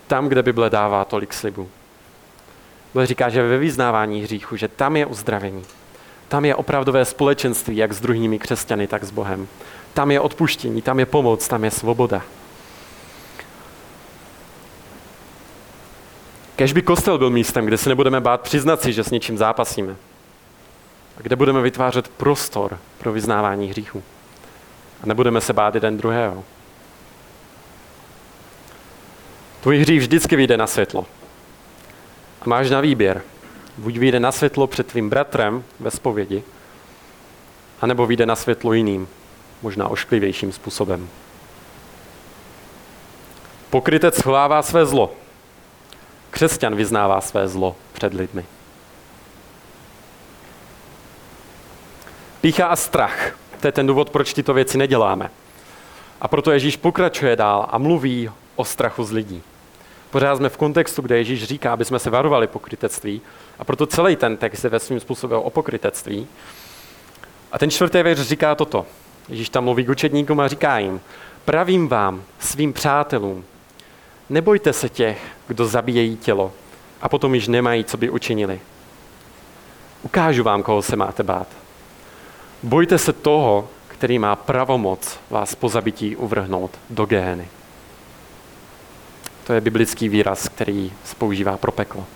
Tam, 0.07 0.29
kde 0.29 0.43
Bible 0.43 0.71
dává 0.71 1.05
tolik 1.05 1.33
slibů. 1.33 1.69
Bible 2.93 3.07
říká, 3.07 3.29
že 3.29 3.43
ve 3.43 3.59
vyznávání 3.59 4.23
hříchu, 4.23 4.57
že 4.57 4.69
tam 4.69 4.97
je 4.97 5.07
uzdravení. 5.07 5.65
Tam 6.29 6.45
je 6.45 6.55
opravdové 6.55 7.05
společenství, 7.05 7.77
jak 7.77 7.93
s 7.93 8.01
druhými 8.01 8.39
křesťany, 8.39 8.87
tak 8.87 9.05
s 9.05 9.11
Bohem. 9.11 9.49
Tam 9.95 10.11
je 10.11 10.21
odpuštění, 10.21 10.83
tam 10.83 10.99
je 10.99 11.07
pomoc, 11.07 11.49
tam 11.49 11.65
je 11.65 11.71
svoboda. 11.71 12.23
Kež 16.57 16.73
by 16.73 16.83
kostel 16.83 17.19
byl 17.19 17.31
místem, 17.31 17.67
kde 17.67 17.79
si 17.79 17.89
nebudeme 17.89 18.21
bát 18.21 18.41
přiznat 18.41 18.83
si, 18.83 18.93
že 18.93 19.05
s 19.05 19.11
něčím 19.11 19.39
zápasíme. 19.39 19.97
A 21.19 21.23
kde 21.23 21.37
budeme 21.37 21.63
vytvářet 21.63 22.09
prostor 22.09 22.79
pro 22.99 23.13
vyznávání 23.13 23.69
hříchů. 23.69 24.03
A 25.03 25.07
nebudeme 25.07 25.41
se 25.41 25.53
bát 25.53 25.75
jeden 25.75 25.97
druhého. 25.97 26.45
Tvůj 29.61 29.79
hřích 29.79 30.01
vždycky 30.01 30.37
vyjde 30.37 30.57
na 30.57 30.67
světlo. 30.67 31.07
A 32.41 32.49
máš 32.49 32.71
na 32.71 32.81
výběr. 32.81 33.23
Buď 33.79 33.97
vyjde 33.97 34.21
na 34.21 34.33
světlo 34.33 34.67
před 34.67 34.87
tvým 34.87 35.11
bratrem 35.11 35.65
ve 35.81 35.91
spovědi, 35.91 36.43
anebo 37.81 38.07
vyjde 38.07 38.27
na 38.27 38.37
světlo 38.37 38.73
jiným, 38.73 39.09
možná 39.63 39.89
ošklivějším 39.89 40.53
způsobem. 40.53 41.09
Pokrytec 43.71 44.17
schovává 44.17 44.63
své 44.63 44.87
zlo. 44.87 45.13
Křesťan 46.31 46.75
vyznává 46.75 47.21
své 47.21 47.49
zlo 47.49 47.77
před 47.93 48.15
lidmi. 48.15 48.45
Pícha 52.41 52.67
a 52.67 52.77
strach. 52.77 53.39
To 53.61 53.69
je 53.69 53.73
ten 53.73 53.87
důvod, 53.87 54.11
proč 54.11 54.35
tyto 54.35 54.55
věci 54.55 54.79
neděláme. 54.79 55.31
A 56.21 56.29
proto 56.29 56.51
Ježíš 56.51 56.77
pokračuje 56.77 57.37
dál 57.37 57.67
a 57.71 57.79
mluví 57.79 58.31
o 58.57 58.65
strachu 58.65 59.05
z 59.05 59.13
lidí. 59.13 59.43
Pořád 60.11 60.37
jsme 60.37 60.49
v 60.49 60.57
kontextu, 60.57 61.03
kde 61.03 61.19
Ježíš 61.19 61.45
říká, 61.45 61.73
aby 61.73 61.85
jsme 61.85 61.99
se 61.99 62.11
varovali 62.11 62.47
pokrytectví. 62.47 63.21
A 63.59 63.65
proto 63.65 63.87
celý 63.87 64.17
ten 64.17 64.37
text 64.37 64.65
je 64.65 64.71
ve 64.71 64.81
svým 64.81 65.01
způsobem 65.01 65.41
o 65.41 65.51
pokrytectví. 65.51 66.27
A 67.53 67.59
ten 67.59 67.71
čtvrtý 67.71 68.03
věř 68.03 68.21
říká 68.21 68.55
toto. 68.55 68.87
Ježíš 69.29 69.49
tam 69.49 69.65
mluví 69.65 69.85
k 69.85 69.89
učedníkům 69.89 70.41
a 70.41 70.49
říká 70.49 70.79
jim, 70.79 71.01
pravím 71.45 71.89
vám, 71.89 72.23
svým 72.39 72.73
přátelům, 72.73 73.45
nebojte 74.31 74.73
se 74.73 74.89
těch, 74.89 75.23
kdo 75.47 75.67
zabíjejí 75.67 76.17
tělo 76.17 76.53
a 77.03 77.09
potom 77.09 77.35
již 77.35 77.49
nemají, 77.49 77.85
co 77.85 77.97
by 77.97 78.11
učinili. 78.11 78.61
Ukážu 80.03 80.43
vám, 80.43 80.63
koho 80.63 80.83
se 80.83 80.97
máte 80.97 81.23
bát. 81.23 81.47
Bojte 82.63 82.99
se 82.99 83.13
toho, 83.13 83.69
který 83.89 84.19
má 84.19 84.37
pravomoc 84.37 85.19
vás 85.31 85.55
po 85.55 85.69
zabití 85.69 86.17
uvrhnout 86.17 86.71
do 86.91 87.07
gény. 87.07 87.49
To 89.47 89.53
je 89.53 89.61
biblický 89.61 90.09
výraz, 90.09 90.49
který 90.49 90.93
spoužívá 91.05 91.57
pro 91.57 91.73
peklo. 91.73 92.07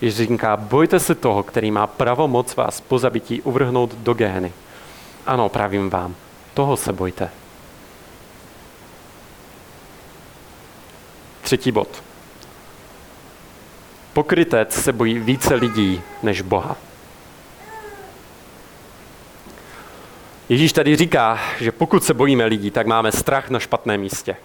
Ježíš 0.00 0.28
říká, 0.28 0.56
bojte 0.56 1.00
se 1.00 1.14
toho, 1.14 1.42
který 1.42 1.70
má 1.70 1.86
pravomoc 1.86 2.56
vás 2.56 2.80
po 2.80 2.98
zabití 2.98 3.42
uvrhnout 3.42 3.94
do 3.94 4.14
gény. 4.14 4.52
Ano, 5.26 5.48
pravím 5.48 5.90
vám, 5.90 6.14
toho 6.54 6.76
se 6.76 6.92
bojte. 6.92 7.30
Třetí 11.42 11.72
bod. 11.72 12.02
Pokrytec 14.12 14.74
se 14.74 14.92
bojí 14.92 15.18
více 15.18 15.54
lidí 15.54 16.02
než 16.22 16.42
Boha. 16.42 16.76
Ježíš 20.48 20.72
tady 20.72 20.96
říká, 20.96 21.38
že 21.60 21.72
pokud 21.72 22.04
se 22.04 22.14
bojíme 22.14 22.44
lidí, 22.44 22.70
tak 22.70 22.86
máme 22.86 23.12
strach 23.12 23.50
na 23.50 23.58
špatném 23.58 24.00
místě. 24.00 24.36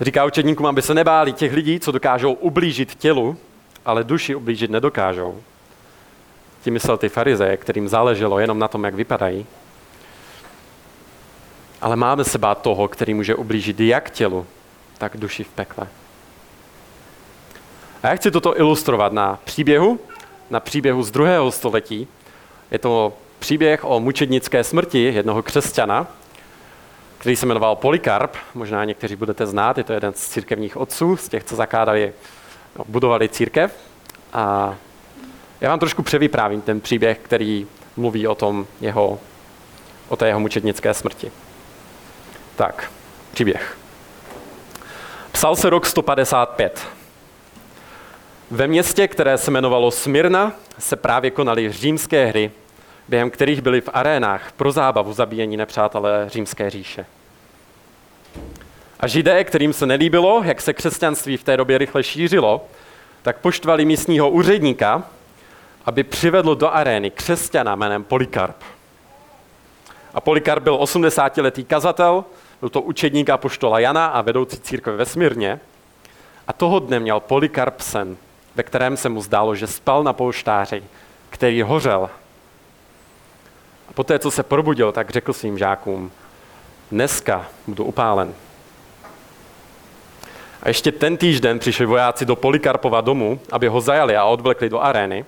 Říká 0.00 0.24
učedníkům, 0.24 0.66
aby 0.66 0.82
se 0.82 0.94
nebáli 0.94 1.32
těch 1.32 1.52
lidí, 1.52 1.80
co 1.80 1.92
dokážou 1.92 2.32
ublížit 2.32 2.94
tělu, 2.94 3.36
ale 3.84 4.04
duši 4.04 4.34
ublížit 4.34 4.70
nedokážou. 4.70 5.40
Tím 6.62 6.74
myslel 6.74 6.98
ty 6.98 7.08
farizeje, 7.08 7.56
kterým 7.56 7.88
záleželo 7.88 8.38
jenom 8.38 8.58
na 8.58 8.68
tom, 8.68 8.84
jak 8.84 8.94
vypadají. 8.94 9.46
Ale 11.80 11.96
máme 11.96 12.24
se 12.24 12.38
bát 12.38 12.62
toho, 12.62 12.88
který 12.88 13.14
může 13.14 13.34
ublížit 13.34 13.80
jak 13.80 14.10
tělu, 14.10 14.46
tak 14.98 15.16
duši 15.16 15.44
v 15.44 15.48
pekle. 15.48 15.88
A 18.02 18.08
já 18.08 18.16
chci 18.16 18.30
toto 18.30 18.58
ilustrovat 18.58 19.12
na 19.12 19.38
příběhu, 19.44 20.00
na 20.50 20.60
příběhu 20.60 21.02
z 21.02 21.10
druhého 21.10 21.52
století. 21.52 22.08
Je 22.70 22.78
to 22.78 23.12
příběh 23.38 23.84
o 23.84 24.00
mučednické 24.00 24.64
smrti 24.64 24.98
jednoho 25.02 25.42
křesťana, 25.42 26.06
který 27.26 27.36
se 27.36 27.46
jmenoval 27.46 27.76
Polikarp. 27.76 28.36
Možná 28.54 28.84
někteří 28.84 29.16
budete 29.16 29.46
znát, 29.46 29.78
je 29.78 29.84
to 29.84 29.92
jeden 29.92 30.12
z 30.14 30.28
církevních 30.28 30.76
otců, 30.76 31.16
z 31.16 31.28
těch, 31.28 31.44
co 31.44 31.56
zakládali, 31.56 32.12
no, 32.78 32.84
budovali 32.88 33.28
církev. 33.28 33.74
A 34.32 34.74
já 35.60 35.70
vám 35.70 35.78
trošku 35.78 36.02
převyprávím 36.02 36.60
ten 36.60 36.80
příběh, 36.80 37.18
který 37.18 37.66
mluví 37.96 38.26
o 38.26 38.34
tom 38.34 38.66
jeho, 38.80 39.18
o 40.08 40.16
té 40.16 40.26
jeho 40.26 40.40
mučednické 40.40 40.94
smrti. 40.94 41.32
Tak, 42.56 42.90
příběh. 43.32 43.76
Psal 45.32 45.56
se 45.56 45.70
rok 45.70 45.86
155. 45.86 46.86
Ve 48.50 48.66
městě, 48.66 49.08
které 49.08 49.38
se 49.38 49.50
jmenovalo 49.50 49.90
Smyrna, 49.90 50.52
se 50.78 50.96
právě 50.96 51.30
konaly 51.30 51.72
římské 51.72 52.26
hry, 52.26 52.50
během 53.08 53.30
kterých 53.30 53.60
byli 53.60 53.80
v 53.80 53.90
arénách 53.92 54.52
pro 54.52 54.72
zábavu 54.72 55.12
zabíjení 55.12 55.56
nepřátelé 55.56 56.26
římské 56.28 56.70
říše. 56.70 57.06
A 59.00 59.06
židé, 59.06 59.44
kterým 59.44 59.72
se 59.72 59.86
nelíbilo, 59.86 60.42
jak 60.44 60.60
se 60.60 60.72
křesťanství 60.72 61.36
v 61.36 61.44
té 61.44 61.56
době 61.56 61.78
rychle 61.78 62.02
šířilo, 62.02 62.66
tak 63.22 63.38
poštvali 63.38 63.84
místního 63.84 64.30
úředníka, 64.30 65.02
aby 65.86 66.04
přivedl 66.04 66.54
do 66.54 66.74
arény 66.74 67.10
křesťana 67.10 67.74
jménem 67.74 68.04
Polikarp. 68.04 68.56
A 70.14 70.20
Polikarp 70.20 70.62
byl 70.62 70.76
80-letý 70.76 71.64
kazatel, 71.64 72.24
byl 72.60 72.68
to 72.68 72.80
učedník 72.80 73.30
poštola 73.36 73.78
Jana 73.78 74.06
a 74.06 74.22
vedoucí 74.22 74.60
církve 74.60 74.96
ve 74.96 75.06
Smírně. 75.06 75.60
A 76.48 76.52
toho 76.52 76.78
dne 76.78 77.00
měl 77.00 77.20
Polikarp 77.20 77.80
sen, 77.80 78.16
ve 78.54 78.62
kterém 78.62 78.96
se 78.96 79.08
mu 79.08 79.22
zdálo, 79.22 79.54
že 79.54 79.66
spal 79.66 80.04
na 80.04 80.12
polštáři, 80.12 80.82
který 81.30 81.62
hořel. 81.62 82.10
A 83.88 83.92
poté, 83.92 84.18
co 84.18 84.30
se 84.30 84.42
probudil, 84.42 84.92
tak 84.92 85.10
řekl 85.10 85.32
svým 85.32 85.58
žákům, 85.58 86.12
dneska 86.90 87.46
budu 87.66 87.84
upálen. 87.84 88.34
A 90.66 90.68
ještě 90.68 90.92
ten 90.92 91.16
týžden 91.16 91.58
přišli 91.58 91.86
vojáci 91.86 92.24
do 92.24 92.36
Polikarpova 92.36 93.00
domu, 93.00 93.40
aby 93.52 93.68
ho 93.68 93.80
zajali 93.80 94.16
a 94.16 94.24
odvlekli 94.24 94.68
do 94.68 94.80
arény. 94.80 95.24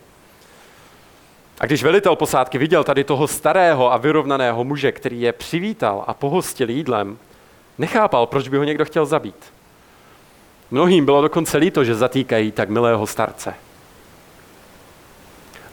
A 1.61 1.66
když 1.66 1.83
velitel 1.83 2.16
posádky 2.16 2.59
viděl 2.59 2.85
tady 2.85 3.05
toho 3.05 3.29
starého 3.29 3.92
a 3.92 3.96
vyrovnaného 3.96 4.64
muže, 4.64 4.92
který 4.92 5.20
je 5.20 5.33
přivítal 5.33 6.05
a 6.07 6.14
pohostil 6.14 6.70
jídlem, 6.70 7.18
nechápal, 7.79 8.27
proč 8.27 8.48
by 8.48 8.57
ho 8.57 8.64
někdo 8.64 8.85
chtěl 8.85 9.07
zabít. 9.07 9.53
Mnohým 10.70 11.05
bylo 11.05 11.22
dokonce 11.22 11.59
líto, 11.59 11.85
že 11.85 11.94
zatýkají 11.94 12.53
tak 12.53 12.68
milého 12.68 13.07
starce. 13.07 13.55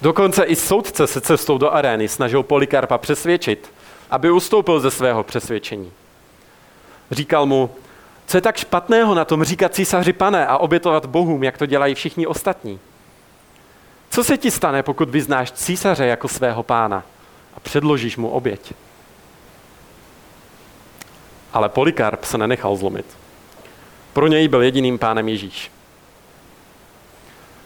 Dokonce 0.01 0.43
i 0.43 0.55
soudce 0.55 1.07
se 1.07 1.21
cestou 1.21 1.57
do 1.57 1.73
arény 1.73 2.07
snažil 2.07 2.43
Polikarpa 2.43 2.97
přesvědčit, 2.97 3.71
aby 4.09 4.31
ustoupil 4.31 4.79
ze 4.79 4.91
svého 4.91 5.23
přesvědčení. 5.23 5.91
Říkal 7.11 7.45
mu, 7.45 7.69
co 8.27 8.37
je 8.37 8.41
tak 8.41 8.57
špatného 8.57 9.15
na 9.15 9.25
tom 9.25 9.43
říkat 9.43 9.73
císaři 9.73 10.13
pane 10.13 10.47
a 10.47 10.57
obětovat 10.57 11.05
bohům, 11.05 11.43
jak 11.43 11.57
to 11.57 11.65
dělají 11.65 11.95
všichni 11.95 12.27
ostatní? 12.27 12.79
Co 14.09 14.23
se 14.23 14.37
ti 14.37 14.51
stane, 14.51 14.83
pokud 14.83 15.09
vyznáš 15.09 15.51
císaře 15.51 16.05
jako 16.05 16.27
svého 16.27 16.63
pána 16.63 17.03
a 17.53 17.59
předložíš 17.59 18.17
mu 18.17 18.29
oběť? 18.29 18.73
Ale 21.53 21.69
Polikarp 21.69 22.23
se 22.23 22.37
nenechal 22.37 22.75
zlomit. 22.75 23.05
Pro 24.13 24.27
něj 24.27 24.47
byl 24.47 24.61
jediným 24.61 24.99
pánem 24.99 25.29
Ježíš. 25.29 25.71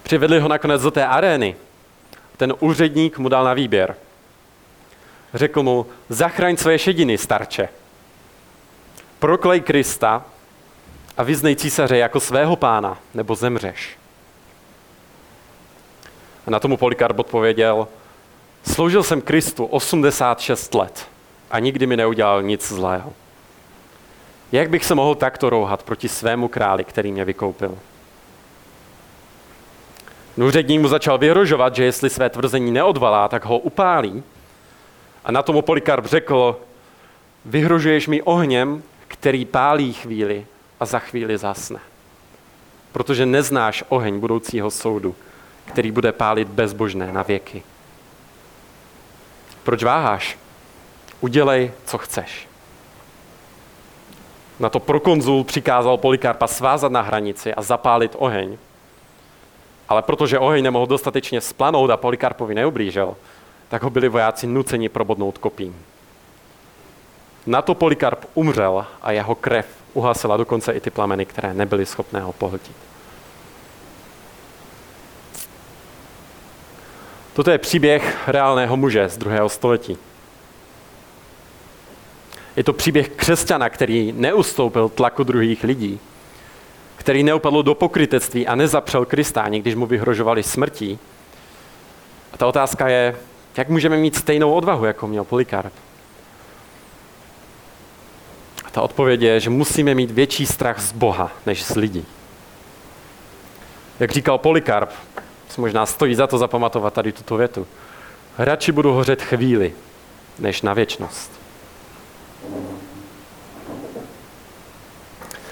Přivedli 0.03 0.39
ho 0.39 0.47
nakonec 0.47 0.81
do 0.81 0.91
té 0.91 1.05
arény. 1.05 1.55
Ten 2.37 2.53
úředník 2.59 3.17
mu 3.17 3.29
dal 3.29 3.43
na 3.43 3.53
výběr. 3.53 3.95
Řekl 5.33 5.63
mu, 5.63 5.85
zachraň 6.09 6.57
své 6.57 6.79
šediny, 6.79 7.17
starče. 7.17 7.69
Proklej 9.19 9.61
Krista 9.61 10.25
a 11.17 11.23
vyznej 11.23 11.55
císaře 11.55 11.97
jako 11.97 12.19
svého 12.19 12.55
pána, 12.55 12.97
nebo 13.13 13.35
zemřeš. 13.35 13.97
A 16.47 16.51
na 16.51 16.59
tomu 16.59 16.77
Polikarp 16.77 17.19
odpověděl, 17.19 17.87
sloužil 18.63 19.03
jsem 19.03 19.21
Kristu 19.21 19.65
86 19.65 20.75
let 20.75 21.07
a 21.51 21.59
nikdy 21.59 21.87
mi 21.87 21.97
neudělal 21.97 22.43
nic 22.43 22.67
zlého. 22.67 23.13
Jak 24.51 24.69
bych 24.69 24.85
se 24.85 24.95
mohl 24.95 25.15
takto 25.15 25.49
rouhat 25.49 25.83
proti 25.83 26.09
svému 26.09 26.47
králi, 26.47 26.83
který 26.83 27.11
mě 27.11 27.25
vykoupil? 27.25 27.77
Úředník 30.35 30.81
mu 30.81 30.87
začal 30.87 31.17
vyhrožovat, 31.17 31.75
že 31.75 31.83
jestli 31.83 32.09
své 32.09 32.29
tvrzení 32.29 32.71
neodvalá, 32.71 33.27
tak 33.27 33.45
ho 33.45 33.59
upálí. 33.59 34.23
A 35.25 35.31
na 35.31 35.41
tomu 35.41 35.61
Polikarp 35.61 36.05
řekl, 36.05 36.59
vyhrožuješ 37.45 38.07
mi 38.07 38.21
ohněm, 38.21 38.83
který 39.07 39.45
pálí 39.45 39.93
chvíli 39.93 40.45
a 40.79 40.85
za 40.85 40.99
chvíli 40.99 41.37
zasne. 41.37 41.79
Protože 42.91 43.25
neznáš 43.25 43.83
oheň 43.89 44.19
budoucího 44.19 44.71
soudu, 44.71 45.15
který 45.65 45.91
bude 45.91 46.11
pálit 46.11 46.47
bezbožné 46.47 47.11
na 47.11 47.23
věky. 47.23 47.63
Proč 49.63 49.83
váháš? 49.83 50.37
Udělej, 51.21 51.71
co 51.85 51.97
chceš. 51.97 52.47
Na 54.59 54.69
to 54.69 54.79
prokonzul 54.79 55.43
přikázal 55.43 55.97
Polikarpa 55.97 56.47
svázat 56.47 56.91
na 56.91 57.01
hranici 57.01 57.53
a 57.53 57.61
zapálit 57.61 58.15
oheň. 58.17 58.57
Ale 59.89 60.01
protože 60.01 60.39
oheň 60.39 60.63
nemohl 60.63 60.87
dostatečně 60.87 61.41
splanout 61.41 61.89
a 61.89 61.97
Polikarpovi 61.97 62.55
neublížil, 62.55 63.15
tak 63.69 63.83
ho 63.83 63.89
byli 63.89 64.09
vojáci 64.09 64.47
nuceni 64.47 64.89
probodnout 64.89 65.37
kopím. 65.37 65.85
Na 67.45 67.61
to 67.61 67.75
Polikarp 67.75 68.25
umřel 68.33 68.85
a 69.01 69.11
jeho 69.11 69.35
krev 69.35 69.78
uhasila 69.93 70.37
dokonce 70.37 70.71
i 70.71 70.79
ty 70.79 70.89
plameny, 70.89 71.25
které 71.25 71.53
nebyly 71.53 71.85
schopné 71.85 72.21
ho 72.21 72.33
pohltit. 72.33 72.75
Toto 77.33 77.51
je 77.51 77.57
příběh 77.57 78.27
reálného 78.27 78.77
muže 78.77 79.09
z 79.09 79.17
druhého 79.17 79.49
století. 79.49 79.97
Je 82.55 82.63
to 82.63 82.73
příběh 82.73 83.09
křesťana, 83.09 83.69
který 83.69 84.11
neustoupil 84.11 84.89
tlaku 84.89 85.23
druhých 85.23 85.63
lidí, 85.63 85.99
který 86.95 87.23
neupadl 87.23 87.63
do 87.63 87.75
pokrytectví 87.75 88.47
a 88.47 88.55
nezapřel 88.55 89.05
Krista, 89.05 89.41
ani 89.41 89.61
když 89.61 89.75
mu 89.75 89.85
vyhrožovali 89.85 90.43
smrtí. 90.43 90.99
A 92.33 92.37
ta 92.37 92.47
otázka 92.47 92.87
je, 92.87 93.15
jak 93.57 93.69
můžeme 93.69 93.97
mít 93.97 94.15
stejnou 94.15 94.53
odvahu, 94.53 94.85
jako 94.85 95.07
měl 95.07 95.23
Polikarp? 95.23 95.73
A 98.69 98.71
ta 98.71 98.81
odpověď 98.81 99.21
je, 99.21 99.39
že 99.39 99.49
musíme 99.49 99.95
mít 99.95 100.11
větší 100.11 100.45
strach 100.45 100.79
z 100.79 100.91
Boha, 100.91 101.31
než 101.45 101.63
z 101.63 101.75
lidí. 101.75 102.05
Jak 103.99 104.11
říkal 104.11 104.37
Polikarp, 104.37 104.89
možná 105.57 105.85
stojí 105.85 106.15
za 106.15 106.27
to 106.27 106.37
zapamatovat 106.37 106.93
tady 106.93 107.11
tuto 107.11 107.37
větu. 107.37 107.67
Radši 108.37 108.71
budu 108.71 108.93
hořet 108.93 109.21
chvíli, 109.21 109.73
než 110.39 110.61
na 110.61 110.73
věčnost. 110.73 111.31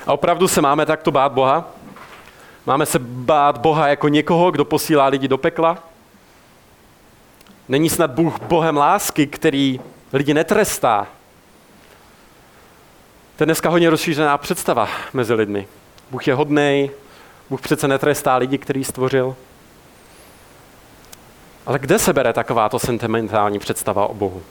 A 0.06 0.14
opravdu 0.14 0.48
se 0.48 0.62
máme 0.62 0.86
takto 0.86 1.12
bát 1.12 1.32
Boha? 1.32 1.72
Máme 2.66 2.86
se 2.86 3.00
bát 3.00 3.58
Boha 3.58 3.88
jako 3.88 4.08
někoho, 4.08 4.52
kdo 4.52 4.66
posílá 4.66 5.08
lidi 5.08 5.28
do 5.28 5.38
pekla? 5.38 5.84
Není 7.70 7.90
snad 7.90 8.12
Bůh 8.12 8.42
Bohem 8.42 8.78
lásky, 8.78 9.28
který 9.28 9.80
lidi 10.14 10.34
netrestá? 10.34 11.08
To 13.38 13.44
je 13.44 13.46
dneska 13.46 13.70
hodně 13.70 13.90
rozšířená 13.90 14.38
představa 14.38 14.90
mezi 15.14 15.34
lidmi. 15.34 15.68
Bůh 16.12 16.28
je 16.28 16.34
hodný, 16.34 16.92
Bůh 17.50 17.62
přece 17.62 17.88
netrestá 17.88 18.36
lidi, 18.36 18.58
který 18.58 18.84
stvořil. 18.84 19.36
Ale 21.66 21.80
kde 21.80 22.00
se 22.00 22.14
bere 22.14 22.34
takováto 22.34 22.80
sentimentální 22.80 23.60
představa 23.60 24.08
o 24.08 24.14
Bohu? 24.14 24.44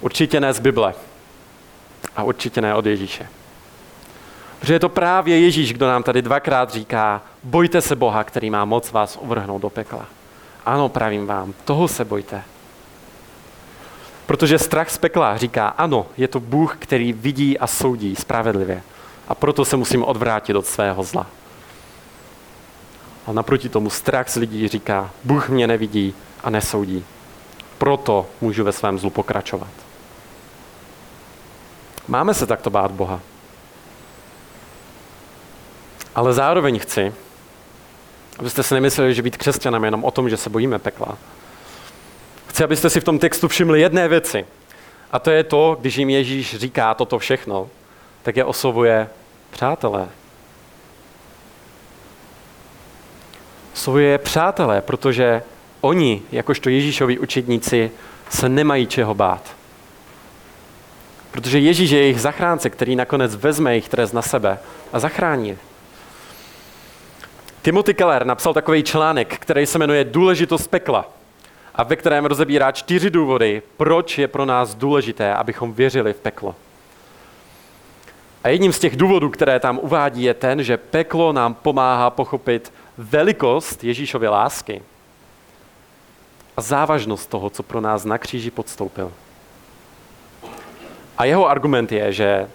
Určitě 0.00 0.40
ne 0.40 0.52
z 0.52 0.58
Bible. 0.60 0.94
A 2.16 2.22
určitě 2.22 2.60
ne 2.60 2.74
od 2.74 2.86
Ježíše. 2.86 3.28
Protože 4.60 4.72
je 4.72 4.80
to 4.80 4.88
právě 4.88 5.40
Ježíš, 5.40 5.72
kdo 5.72 5.86
nám 5.86 6.02
tady 6.02 6.22
dvakrát 6.22 6.70
říká, 6.70 7.22
bojte 7.44 7.80
se 7.80 7.96
Boha, 7.96 8.24
který 8.24 8.50
má 8.50 8.64
moc 8.64 8.92
vás 8.92 9.18
uvrhnout 9.20 9.62
do 9.62 9.70
pekla. 9.70 10.06
Ano, 10.66 10.88
pravím 10.88 11.26
vám, 11.26 11.54
toho 11.64 11.88
se 11.88 12.04
bojte. 12.04 12.42
Protože 14.28 14.58
strach 14.58 14.90
z 14.90 14.98
pekla 14.98 15.36
říká, 15.36 15.68
ano, 15.68 16.06
je 16.16 16.28
to 16.28 16.40
Bůh, 16.40 16.76
který 16.78 17.12
vidí 17.12 17.58
a 17.58 17.66
soudí 17.66 18.16
spravedlivě. 18.16 18.82
A 19.28 19.34
proto 19.34 19.64
se 19.64 19.76
musím 19.76 20.04
odvrátit 20.04 20.56
od 20.56 20.66
svého 20.66 21.02
zla. 21.02 21.26
A 23.26 23.32
naproti 23.32 23.68
tomu 23.68 23.90
strach 23.90 24.28
z 24.28 24.36
lidí 24.36 24.68
říká, 24.68 25.10
Bůh 25.24 25.48
mě 25.48 25.66
nevidí 25.66 26.14
a 26.44 26.50
nesoudí. 26.50 27.04
Proto 27.78 28.26
můžu 28.40 28.64
ve 28.64 28.72
svém 28.72 28.98
zlu 28.98 29.10
pokračovat. 29.10 29.70
Máme 32.08 32.34
se 32.34 32.46
takto 32.46 32.70
bát 32.70 32.90
Boha. 32.90 33.20
Ale 36.14 36.32
zároveň 36.32 36.78
chci, 36.78 37.14
abyste 38.38 38.62
si 38.62 38.74
nemysleli, 38.74 39.14
že 39.14 39.22
být 39.22 39.36
křesťanem 39.36 39.84
je 39.84 39.86
jenom 39.86 40.04
o 40.04 40.10
tom, 40.10 40.30
že 40.30 40.36
se 40.36 40.50
bojíme 40.50 40.78
pekla. 40.78 41.18
Chci, 42.58 42.64
abyste 42.64 42.90
si 42.90 43.00
v 43.00 43.04
tom 43.04 43.18
textu 43.18 43.48
všimli 43.48 43.80
jedné 43.80 44.08
věci. 44.08 44.46
A 45.12 45.18
to 45.18 45.30
je 45.30 45.44
to, 45.44 45.76
když 45.80 45.96
jim 45.96 46.10
Ježíš 46.10 46.56
říká 46.56 46.94
toto 46.94 47.18
všechno, 47.18 47.68
tak 48.22 48.36
je 48.36 48.44
oslovuje 48.44 49.08
přátelé. 49.50 50.08
Oslovuje 53.74 54.18
přátelé, 54.18 54.82
protože 54.82 55.42
oni, 55.80 56.22
jakožto 56.32 56.68
Ježíšovi 56.70 57.18
učedníci, 57.18 57.90
se 58.30 58.48
nemají 58.48 58.86
čeho 58.86 59.14
bát. 59.14 59.42
Protože 61.30 61.58
Ježíš 61.58 61.90
je 61.90 62.00
jejich 62.00 62.20
zachránce, 62.20 62.70
který 62.70 62.96
nakonec 62.96 63.36
vezme 63.36 63.72
jejich 63.72 63.88
trest 63.88 64.12
na 64.12 64.22
sebe 64.22 64.58
a 64.92 64.98
zachrání 64.98 65.48
je. 65.48 65.56
Timothy 67.62 67.94
Keller 67.94 68.26
napsal 68.26 68.54
takový 68.54 68.82
článek, 68.82 69.38
který 69.38 69.66
se 69.66 69.78
jmenuje 69.78 70.04
Důležitost 70.04 70.66
pekla 70.66 71.17
a 71.78 71.82
ve 71.82 71.96
kterém 71.96 72.24
rozebírá 72.24 72.72
čtyři 72.72 73.10
důvody, 73.10 73.62
proč 73.76 74.18
je 74.18 74.28
pro 74.28 74.44
nás 74.44 74.74
důležité, 74.74 75.34
abychom 75.34 75.72
věřili 75.72 76.12
v 76.12 76.20
peklo. 76.20 76.54
A 78.44 78.48
jedním 78.48 78.72
z 78.72 78.78
těch 78.78 78.96
důvodů, 78.96 79.30
které 79.30 79.60
tam 79.60 79.78
uvádí, 79.82 80.22
je 80.22 80.34
ten, 80.34 80.62
že 80.62 80.76
peklo 80.76 81.32
nám 81.32 81.54
pomáhá 81.54 82.10
pochopit 82.10 82.72
velikost 82.98 83.84
Ježíšovy 83.84 84.28
lásky 84.28 84.82
a 86.56 86.60
závažnost 86.60 87.30
toho, 87.30 87.50
co 87.50 87.62
pro 87.62 87.80
nás 87.80 88.04
na 88.04 88.18
kříži 88.18 88.50
podstoupil. 88.50 89.12
A 91.18 91.24
jeho 91.24 91.48
argument 91.48 91.92
je, 91.92 92.12
že 92.12 92.48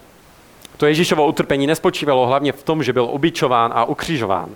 to 0.76 0.86
Ježíšovo 0.86 1.26
utrpení 1.26 1.66
nespočívalo 1.66 2.26
hlavně 2.26 2.52
v 2.52 2.62
tom, 2.62 2.82
že 2.82 2.92
byl 2.92 3.04
obyčován 3.04 3.72
a 3.74 3.84
ukřižován, 3.84 4.48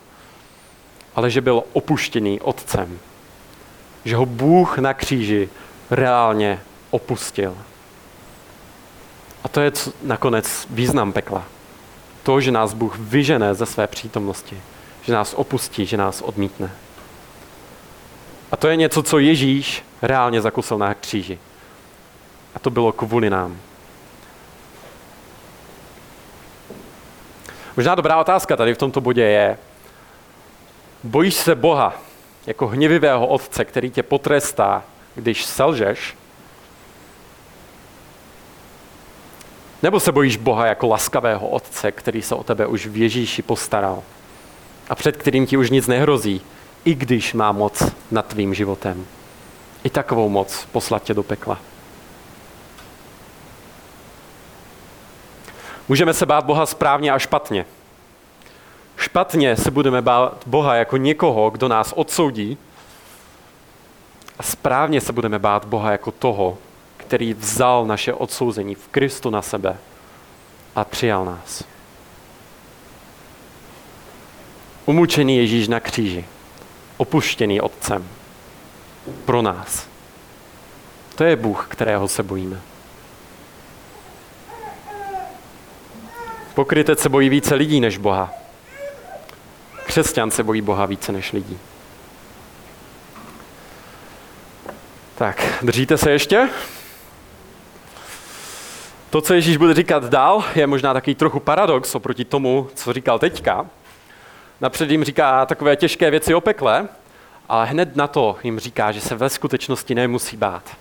ale 1.14 1.30
že 1.30 1.40
byl 1.40 1.62
opuštěný 1.72 2.40
otcem. 2.40 2.98
Že 4.04 4.16
ho 4.16 4.26
Bůh 4.26 4.78
na 4.78 4.94
kříži 4.94 5.48
reálně 5.90 6.60
opustil. 6.90 7.56
A 9.44 9.48
to 9.48 9.60
je 9.60 9.72
nakonec 10.02 10.66
význam 10.70 11.12
pekla. 11.12 11.44
To, 12.22 12.40
že 12.40 12.50
nás 12.50 12.74
Bůh 12.74 12.98
vyžené 12.98 13.54
ze 13.54 13.66
své 13.66 13.86
přítomnosti, 13.86 14.60
že 15.02 15.12
nás 15.12 15.34
opustí, 15.34 15.86
že 15.86 15.96
nás 15.96 16.22
odmítne. 16.22 16.70
A 18.52 18.56
to 18.56 18.68
je 18.68 18.76
něco, 18.76 19.02
co 19.02 19.18
Ježíš 19.18 19.84
reálně 20.02 20.40
zakusil 20.40 20.78
na 20.78 20.94
kříži. 20.94 21.38
A 22.54 22.58
to 22.58 22.70
bylo 22.70 22.92
kvůli 22.92 23.30
nám. 23.30 23.56
Možná 27.76 27.94
dobrá 27.94 28.20
otázka 28.20 28.56
tady 28.56 28.74
v 28.74 28.78
tomto 28.78 29.00
bodě 29.00 29.22
je, 29.22 29.58
bojíš 31.04 31.34
se 31.34 31.54
Boha 31.54 32.07
jako 32.48 32.66
hněvivého 32.66 33.26
otce, 33.26 33.64
který 33.64 33.90
tě 33.90 34.02
potrestá, 34.02 34.84
když 35.14 35.44
selžeš? 35.44 36.16
Nebo 39.82 40.00
se 40.00 40.12
bojíš 40.12 40.36
Boha 40.36 40.66
jako 40.66 40.88
laskavého 40.88 41.48
otce, 41.48 41.92
který 41.92 42.22
se 42.22 42.34
o 42.34 42.42
tebe 42.42 42.66
už 42.66 42.86
v 42.86 42.96
Ježíši 42.96 43.42
postaral 43.42 44.02
a 44.88 44.94
před 44.94 45.16
kterým 45.16 45.46
ti 45.46 45.56
už 45.56 45.70
nic 45.70 45.86
nehrozí, 45.86 46.40
i 46.84 46.94
když 46.94 47.34
má 47.34 47.52
moc 47.52 47.82
nad 48.10 48.26
tvým 48.26 48.54
životem? 48.54 49.06
I 49.84 49.90
takovou 49.90 50.28
moc 50.28 50.66
poslat 50.72 51.02
tě 51.02 51.14
do 51.14 51.22
pekla. 51.22 51.60
Můžeme 55.88 56.14
se 56.14 56.26
bát 56.26 56.44
Boha 56.44 56.66
správně 56.66 57.12
a 57.12 57.18
špatně. 57.18 57.64
Špatně 58.98 59.56
se 59.56 59.70
budeme 59.70 60.02
bát 60.02 60.42
Boha 60.46 60.74
jako 60.74 60.96
někoho, 60.96 61.50
kdo 61.50 61.68
nás 61.68 61.92
odsoudí. 61.92 62.58
A 64.38 64.42
správně 64.42 65.00
se 65.00 65.12
budeme 65.12 65.38
bát 65.38 65.64
Boha 65.64 65.92
jako 65.92 66.10
toho, 66.10 66.58
který 66.96 67.34
vzal 67.34 67.86
naše 67.86 68.14
odsouzení 68.14 68.74
v 68.74 68.88
Kristu 68.88 69.30
na 69.30 69.42
sebe 69.42 69.76
a 70.74 70.84
přijal 70.84 71.24
nás. 71.24 71.64
Umučený 74.86 75.36
Ježíš 75.36 75.68
na 75.68 75.80
kříži, 75.80 76.24
opuštěný 76.96 77.60
Otcem 77.60 78.08
pro 79.24 79.42
nás. 79.42 79.86
To 81.14 81.24
je 81.24 81.36
Bůh, 81.36 81.66
kterého 81.68 82.08
se 82.08 82.22
bojíme. 82.22 82.60
Pokrytec 86.54 87.00
se 87.00 87.08
bojí 87.08 87.28
více 87.28 87.54
lidí 87.54 87.80
než 87.80 87.98
Boha. 87.98 88.37
Křesťan 89.88 90.30
se 90.30 90.42
bojí 90.42 90.62
Boha 90.62 90.86
více 90.86 91.12
než 91.12 91.32
lidí. 91.32 91.58
Tak, 95.14 95.58
držíte 95.62 95.98
se 95.98 96.10
ještě? 96.10 96.48
To, 99.10 99.20
co 99.20 99.34
Ježíš 99.34 99.56
bude 99.56 99.74
říkat 99.74 100.04
dál, 100.04 100.44
je 100.54 100.66
možná 100.66 100.94
takový 100.94 101.14
trochu 101.14 101.40
paradox 101.40 101.94
oproti 101.94 102.24
tomu, 102.24 102.68
co 102.74 102.92
říkal 102.92 103.18
teďka. 103.18 103.66
Napřed 104.60 104.90
jim 104.90 105.04
říká 105.04 105.46
takové 105.46 105.76
těžké 105.76 106.10
věci 106.10 106.34
o 106.34 106.40
pekle, 106.40 106.88
ale 107.48 107.66
hned 107.66 107.96
na 107.96 108.06
to 108.06 108.36
jim 108.44 108.58
říká, 108.58 108.92
že 108.92 109.00
se 109.00 109.14
ve 109.14 109.30
skutečnosti 109.30 109.94
nemusí 109.94 110.36
bát. 110.36 110.76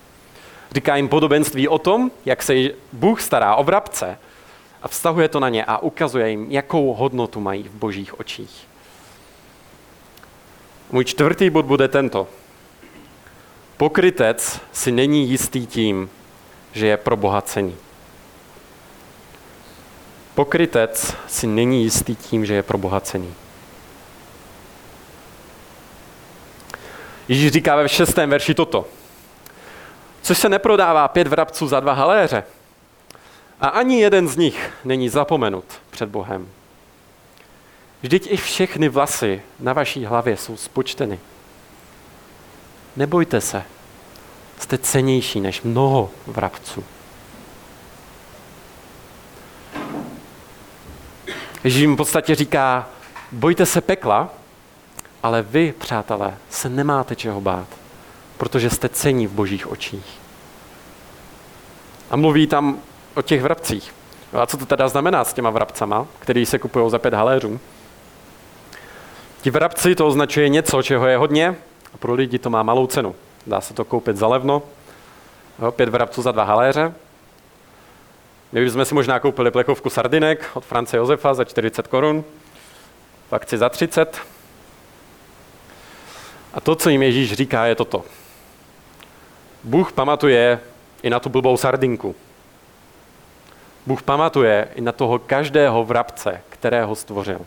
Říká 0.71 0.95
jim 0.95 1.09
podobenství 1.09 1.67
o 1.67 1.79
tom, 1.79 2.11
jak 2.25 2.43
se 2.43 2.53
Bůh 2.93 3.21
stará 3.21 3.55
o 3.55 3.63
vrabce 3.63 4.19
a 4.83 4.87
vztahuje 4.87 5.29
to 5.29 5.39
na 5.39 5.49
ně 5.49 5.65
a 5.65 5.77
ukazuje 5.77 6.29
jim, 6.29 6.47
jakou 6.49 6.93
hodnotu 6.93 7.39
mají 7.39 7.63
v 7.63 7.75
božích 7.75 8.19
očích. 8.19 8.67
Můj 10.91 11.06
čtvrtý 11.06 11.50
bod 11.50 11.65
bude 11.65 11.88
tento. 11.88 12.28
Pokrytec 13.78 14.60
si 14.71 14.91
není 14.91 15.30
jistý 15.30 15.67
tím, 15.67 16.10
že 16.73 16.88
je 16.88 16.97
pro 16.97 17.17
Boha 17.17 17.41
cení. 17.41 17.76
Pokrytec 20.36 21.15
si 21.28 21.47
není 21.47 21.84
jistý 21.84 22.15
tím, 22.15 22.45
že 22.45 22.54
je 22.54 22.63
pro 22.63 22.78
Boha 22.78 23.00
cený. 23.00 23.34
Ježíš 27.28 27.52
říká 27.52 27.76
ve 27.76 27.89
šestém 27.89 28.30
verši 28.30 28.54
toto. 28.54 28.88
Což 30.21 30.38
se 30.38 30.50
neprodává 30.50 31.08
pět 31.08 31.28
vrabců 31.28 31.67
za 31.67 31.80
dva 31.80 31.93
haléře. 31.93 32.43
A 33.62 33.67
ani 33.67 34.02
jeden 34.02 34.28
z 34.28 34.38
nich 34.38 34.71
není 34.86 35.10
zapomenut 35.10 35.65
před 35.89 36.10
Bohem. 36.10 36.50
Vždyť 38.01 38.27
i 38.31 38.38
všechny 38.38 38.89
vlasy 38.89 39.41
na 39.60 39.73
vaší 39.73 40.05
hlavě 40.05 40.38
jsou 40.38 40.57
spočteny. 40.57 41.19
Nebojte 42.95 43.41
se, 43.41 43.63
jste 44.60 44.77
cenější 44.77 45.41
než 45.41 45.62
mnoho 45.62 46.10
vrabců. 46.27 46.83
Ježíš 51.63 51.81
jim 51.81 51.93
v 51.93 51.97
podstatě 51.97 52.36
říká, 52.36 52.89
bojte 53.31 53.65
se 53.65 53.81
pekla, 53.81 54.29
ale 55.23 55.41
vy, 55.41 55.73
přátelé, 55.79 56.38
se 56.49 56.69
nemáte 56.69 57.15
čeho 57.15 57.41
bát, 57.41 57.67
protože 58.38 58.69
jste 58.69 58.89
cení 58.89 59.27
v 59.27 59.31
božích 59.31 59.71
očích. 59.71 60.05
A 62.10 62.15
mluví 62.15 62.47
tam 62.47 62.79
o 63.15 63.21
těch 63.21 63.41
vrabcích. 63.41 63.93
A 64.33 64.45
co 64.45 64.57
to 64.57 64.65
teda 64.65 64.88
znamená 64.88 65.23
s 65.23 65.33
těma 65.33 65.49
vrabcama, 65.49 66.07
který 66.19 66.45
se 66.45 66.60
kupují 66.60 66.91
za 66.91 66.99
pět 66.99 67.13
haléřů? 67.13 67.60
Ti 69.47 69.51
vrabci 69.51 69.95
to 69.95 70.07
označuje 70.07 70.49
něco, 70.49 70.81
čeho 70.81 71.07
je 71.07 71.17
hodně 71.17 71.55
a 71.93 71.97
pro 71.97 72.13
lidi 72.13 72.39
to 72.39 72.49
má 72.49 72.63
malou 72.63 72.88
cenu. 72.88 73.15
Dá 73.45 73.62
se 73.62 73.73
to 73.73 73.86
koupit 73.86 74.17
za 74.17 74.27
levno, 74.27 74.63
jo, 75.60 75.71
pět 75.71 75.89
vrabců 75.89 76.21
za 76.21 76.31
dva 76.31 76.43
haléře. 76.43 76.93
My 78.51 78.63
bychom 78.63 78.86
si 78.86 78.95
možná 78.95 79.19
koupili 79.19 79.51
plechovku 79.51 79.89
sardinek 79.89 80.49
od 80.53 80.65
France 80.65 80.97
Josefa 80.97 81.33
za 81.33 81.43
40 81.43 81.88
korun, 81.88 82.23
v 83.29 83.33
akci 83.33 83.57
za 83.57 83.69
30. 83.69 84.21
A 86.53 86.62
to, 86.62 86.75
co 86.75 86.89
jim 86.89 87.03
Ježíš 87.03 87.33
říká, 87.33 87.65
je 87.65 87.75
toto. 87.75 88.03
Bůh 89.63 89.91
pamatuje 89.91 90.60
i 91.03 91.10
na 91.10 91.19
tu 91.19 91.29
blbou 91.29 91.57
sardinku. 91.57 92.15
Bůh 93.86 94.03
pamatuje 94.03 94.67
i 94.75 94.81
na 94.81 94.91
toho 94.91 95.19
každého 95.19 95.83
vrabce, 95.83 96.41
kterého 96.49 96.95
stvořil. 96.95 97.39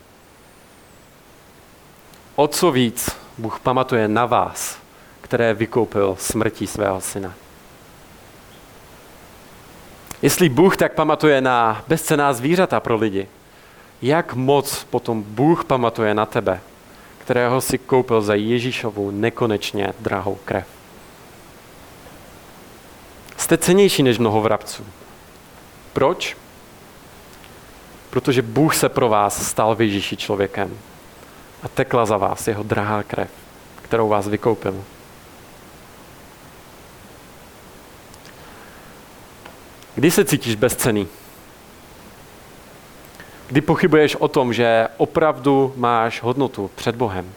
O 2.40 2.48
co 2.48 2.70
víc 2.70 3.16
Bůh 3.38 3.60
pamatuje 3.60 4.08
na 4.08 4.26
vás, 4.26 4.78
které 5.20 5.54
vykoupil 5.54 6.16
smrtí 6.18 6.66
svého 6.66 7.00
syna. 7.00 7.34
Jestli 10.22 10.48
Bůh 10.48 10.76
tak 10.76 10.94
pamatuje 10.94 11.40
na 11.40 11.84
bezcená 11.88 12.32
zvířata 12.32 12.80
pro 12.80 12.96
lidi, 12.96 13.28
jak 14.02 14.34
moc 14.34 14.84
potom 14.84 15.22
Bůh 15.22 15.64
pamatuje 15.64 16.14
na 16.14 16.26
tebe, 16.26 16.60
kterého 17.18 17.60
si 17.60 17.78
koupil 17.78 18.22
za 18.22 18.34
Ježíšovou 18.34 19.10
nekonečně 19.10 19.92
drahou 19.98 20.38
krev. 20.44 20.66
Jste 23.36 23.58
cenější 23.58 24.02
než 24.02 24.18
mnoho 24.18 24.40
vrabců. 24.40 24.86
Proč? 25.92 26.36
Protože 28.10 28.42
Bůh 28.42 28.74
se 28.74 28.88
pro 28.88 29.08
vás 29.08 29.46
stal 29.48 29.74
v 29.74 29.80
Ježíši 29.80 30.16
člověkem 30.16 30.78
a 31.62 31.68
tekla 31.68 32.06
za 32.06 32.16
vás 32.16 32.48
jeho 32.48 32.62
drahá 32.62 33.02
krev, 33.02 33.30
kterou 33.82 34.08
vás 34.08 34.28
vykoupil. 34.28 34.84
Kdy 39.94 40.10
se 40.10 40.24
cítíš 40.24 40.54
bezcený? 40.54 41.08
Kdy 43.46 43.60
pochybuješ 43.60 44.16
o 44.16 44.28
tom, 44.28 44.52
že 44.52 44.88
opravdu 44.96 45.72
máš 45.76 46.22
hodnotu 46.22 46.70
před 46.74 46.96
Bohem? 46.96 47.32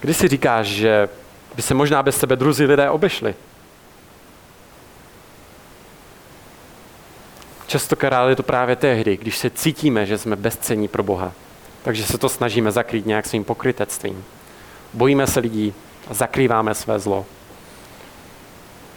Kdy 0.00 0.14
si 0.14 0.28
říkáš, 0.28 0.66
že 0.66 1.08
by 1.56 1.62
se 1.62 1.74
možná 1.74 2.02
bez 2.02 2.18
tebe 2.18 2.36
druzí 2.36 2.64
lidé 2.64 2.90
obešli? 2.90 3.34
Častokrát 7.66 8.28
je 8.28 8.36
to 8.36 8.42
právě 8.42 8.76
tehdy, 8.76 9.16
když 9.16 9.38
se 9.38 9.50
cítíme, 9.50 10.06
že 10.06 10.18
jsme 10.18 10.36
bezcení 10.36 10.88
pro 10.88 11.02
Boha. 11.02 11.32
Takže 11.82 12.04
se 12.04 12.18
to 12.18 12.28
snažíme 12.28 12.72
zakrýt 12.72 13.06
nějak 13.06 13.26
svým 13.26 13.44
pokrytectvím. 13.44 14.24
Bojíme 14.94 15.26
se 15.26 15.40
lidí 15.40 15.74
a 16.08 16.14
zakrýváme 16.14 16.74
své 16.74 16.98
zlo. 16.98 17.26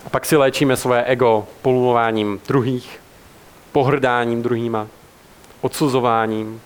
A 0.05 0.09
pak 0.09 0.25
si 0.25 0.35
léčíme 0.35 0.77
svoje 0.77 1.03
ego 1.03 1.47
polumováním 1.61 2.41
druhých, 2.47 2.99
pohrdáním 3.71 4.41
druhýma, 4.41 4.87
odsuzováním, 5.61 6.61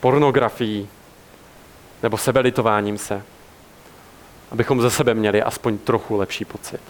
pornografií 0.00 0.88
nebo 2.02 2.18
sebelitováním 2.18 2.98
se, 2.98 3.22
abychom 4.50 4.80
ze 4.80 4.90
sebe 4.90 5.14
měli 5.14 5.42
aspoň 5.42 5.78
trochu 5.78 6.16
lepší 6.16 6.44
pocit. 6.44 6.80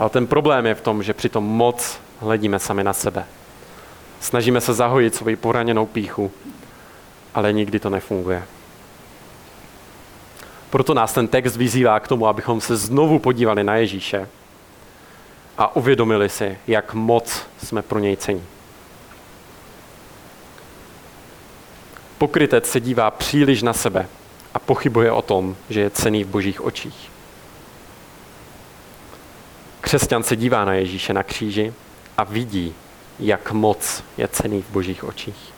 Ale 0.00 0.10
ten 0.10 0.26
problém 0.26 0.66
je 0.66 0.74
v 0.74 0.80
tom, 0.80 1.02
že 1.02 1.14
přitom 1.14 1.44
moc 1.44 2.00
hledíme 2.20 2.58
sami 2.58 2.84
na 2.84 2.92
sebe. 2.92 3.24
Snažíme 4.20 4.60
se 4.60 4.74
zahojit 4.74 5.14
svoji 5.14 5.36
poraněnou 5.36 5.86
píchu, 5.86 6.32
ale 7.34 7.52
nikdy 7.52 7.80
to 7.80 7.90
nefunguje. 7.90 8.42
Proto 10.70 10.94
nás 10.94 11.12
ten 11.12 11.28
text 11.28 11.56
vyzývá 11.56 12.00
k 12.00 12.08
tomu, 12.08 12.26
abychom 12.26 12.60
se 12.60 12.76
znovu 12.76 13.18
podívali 13.18 13.64
na 13.64 13.76
Ježíše 13.76 14.28
a 15.58 15.76
uvědomili 15.76 16.28
si, 16.28 16.58
jak 16.66 16.94
moc 16.94 17.46
jsme 17.64 17.82
pro 17.82 17.98
něj 17.98 18.16
cení. 18.16 18.44
Pokrytec 22.18 22.70
se 22.70 22.80
dívá 22.80 23.10
příliš 23.10 23.62
na 23.62 23.72
sebe 23.72 24.06
a 24.54 24.58
pochybuje 24.58 25.12
o 25.12 25.22
tom, 25.22 25.56
že 25.70 25.80
je 25.80 25.90
cený 25.90 26.24
v 26.24 26.28
božích 26.28 26.60
očích. 26.60 27.09
Křesťan 29.80 30.22
se 30.22 30.36
dívá 30.36 30.64
na 30.64 30.72
Ježíše 30.72 31.12
na 31.12 31.22
kříži 31.22 31.74
a 32.18 32.24
vidí, 32.24 32.74
jak 33.18 33.52
moc 33.52 34.04
je 34.16 34.28
cený 34.28 34.62
v 34.62 34.70
božích 34.70 35.04
očích. 35.04 35.52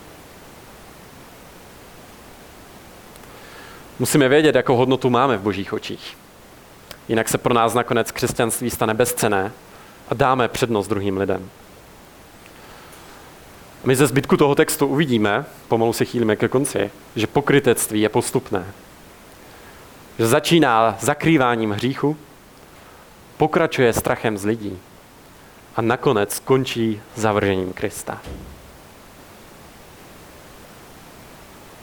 Musíme 3.99 4.29
vědět, 4.29 4.55
jakou 4.55 4.75
hodnotu 4.75 5.09
máme 5.09 5.37
v 5.37 5.41
božích 5.41 5.73
očích. 5.73 6.17
Jinak 7.07 7.29
se 7.29 7.37
pro 7.37 7.53
nás 7.53 7.73
nakonec 7.73 8.11
křesťanství 8.11 8.69
stane 8.69 8.93
bezcené 8.93 9.51
a 10.09 10.13
dáme 10.13 10.47
přednost 10.47 10.87
druhým 10.87 11.17
lidem. 11.17 11.49
My 13.83 13.95
ze 13.95 14.07
zbytku 14.07 14.37
toho 14.37 14.55
textu 14.55 14.87
uvidíme, 14.87 15.45
pomalu 15.67 15.93
se 15.93 16.05
chýlíme 16.05 16.35
ke 16.35 16.47
konci, 16.47 16.91
že 17.15 17.27
pokrytectví 17.27 18.01
je 18.01 18.09
postupné. 18.09 18.65
Že 20.19 20.27
začíná 20.27 20.97
zakrýváním 20.99 21.71
hříchu, 21.71 22.17
pokračuje 23.37 23.93
strachem 23.93 24.37
z 24.37 24.45
lidí 24.45 24.79
a 25.75 25.81
nakonec 25.81 26.35
skončí 26.35 27.01
zavržením 27.15 27.73
Krista. 27.73 28.21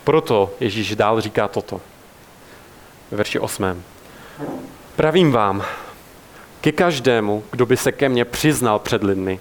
Proto 0.04 0.54
Ježíš 0.60 0.96
dál 0.96 1.20
říká 1.20 1.48
toto 1.48 1.80
ve 3.10 3.16
verši 3.16 3.38
8. 3.38 3.82
Pravím 4.96 5.32
vám, 5.32 5.64
ke 6.60 6.72
každému, 6.72 7.44
kdo 7.50 7.66
by 7.66 7.76
se 7.76 7.92
ke 7.92 8.08
mně 8.08 8.24
přiznal 8.24 8.78
před 8.78 9.02
lidmi, 9.02 9.40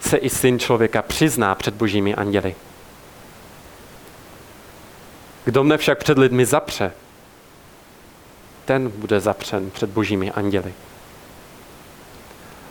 se 0.00 0.16
i 0.16 0.30
syn 0.30 0.58
člověka 0.58 1.02
přizná 1.02 1.54
před 1.54 1.74
božími 1.74 2.14
anděli. 2.14 2.54
Kdo 5.44 5.64
mne 5.64 5.78
však 5.78 5.98
před 5.98 6.18
lidmi 6.18 6.46
zapře, 6.46 6.92
ten 8.64 8.90
bude 8.90 9.20
zapřen 9.20 9.70
před 9.70 9.90
božími 9.90 10.30
anděli. 10.30 10.74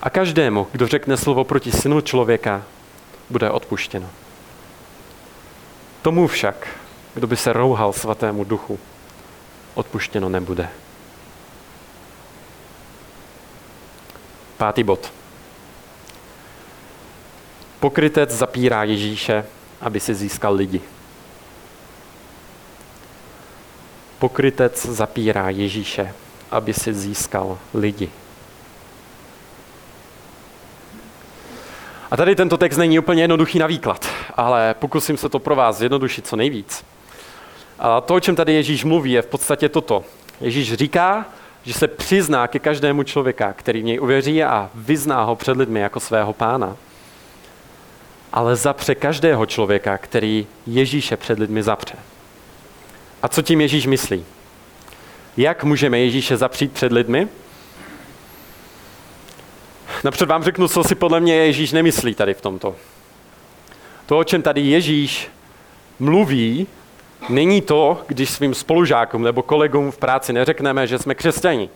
A 0.02 0.10
každému, 0.10 0.66
kdo 0.72 0.86
řekne 0.86 1.16
slovo 1.16 1.44
proti 1.44 1.72
synu 1.72 2.00
člověka, 2.00 2.62
bude 3.30 3.50
odpuštěno. 3.50 4.10
Tomu 6.02 6.26
však, 6.26 6.68
kdo 7.14 7.26
by 7.26 7.36
se 7.36 7.52
rouhal 7.52 7.92
svatému 7.92 8.44
duchu, 8.44 8.78
odpuštěno 9.74 10.28
nebude. 10.28 10.68
Pátý 14.56 14.84
bod. 14.84 15.12
Pokrytec 17.80 18.30
zapírá 18.30 18.84
Ježíše, 18.84 19.44
aby 19.80 20.00
si 20.00 20.14
získal 20.14 20.54
lidi. 20.54 20.80
Pokrytec 24.18 24.86
zapírá 24.86 25.50
Ježíše, 25.50 26.14
aby 26.50 26.74
si 26.74 26.94
získal 26.94 27.58
lidi. 27.74 28.10
A 32.10 32.16
tady 32.16 32.36
tento 32.36 32.56
text 32.56 32.76
není 32.76 32.98
úplně 32.98 33.22
jednoduchý 33.22 33.58
na 33.58 33.66
výklad, 33.66 34.08
ale 34.34 34.74
pokusím 34.78 35.16
se 35.16 35.28
to 35.28 35.38
pro 35.38 35.56
vás 35.56 35.76
zjednodušit 35.76 36.26
co 36.26 36.36
nejvíc. 36.36 36.84
A 37.78 38.00
to, 38.00 38.14
o 38.14 38.20
čem 38.20 38.36
tady 38.36 38.52
Ježíš 38.52 38.84
mluví, 38.84 39.12
je 39.12 39.22
v 39.22 39.26
podstatě 39.26 39.68
toto. 39.68 40.04
Ježíš 40.40 40.72
říká, 40.72 41.26
že 41.62 41.72
se 41.72 41.88
přizná 41.88 42.48
ke 42.48 42.58
každému 42.58 43.02
člověka, 43.02 43.52
který 43.52 43.80
v 43.80 43.84
něj 43.84 44.00
uvěří 44.00 44.44
a 44.44 44.70
vyzná 44.74 45.22
ho 45.22 45.36
před 45.36 45.56
lidmi 45.56 45.80
jako 45.80 46.00
svého 46.00 46.32
pána. 46.32 46.76
Ale 48.32 48.56
zapře 48.56 48.94
každého 48.94 49.46
člověka, 49.46 49.98
který 49.98 50.46
Ježíše 50.66 51.16
před 51.16 51.38
lidmi 51.38 51.62
zapře. 51.62 51.94
A 53.22 53.28
co 53.28 53.42
tím 53.42 53.60
Ježíš 53.60 53.86
myslí? 53.86 54.24
Jak 55.36 55.64
můžeme 55.64 55.98
Ježíše 55.98 56.36
zapřít 56.36 56.72
před 56.72 56.92
lidmi? 56.92 57.28
Napřed 60.04 60.28
vám 60.28 60.42
řeknu, 60.42 60.68
co 60.68 60.84
si 60.84 60.94
podle 60.94 61.20
mě 61.20 61.34
Ježíš 61.34 61.72
nemyslí 61.72 62.14
tady 62.14 62.34
v 62.34 62.40
tomto. 62.40 62.76
To, 64.06 64.18
o 64.18 64.24
čem 64.24 64.42
tady 64.42 64.60
Ježíš 64.60 65.30
mluví, 65.98 66.66
není 67.28 67.62
to, 67.62 68.02
když 68.06 68.30
svým 68.30 68.54
spolužákům 68.54 69.22
nebo 69.22 69.42
kolegům 69.42 69.90
v 69.90 69.98
práci 69.98 70.32
neřekneme, 70.32 70.86
že 70.86 70.98
jsme 70.98 71.14
křesťani, 71.14 71.70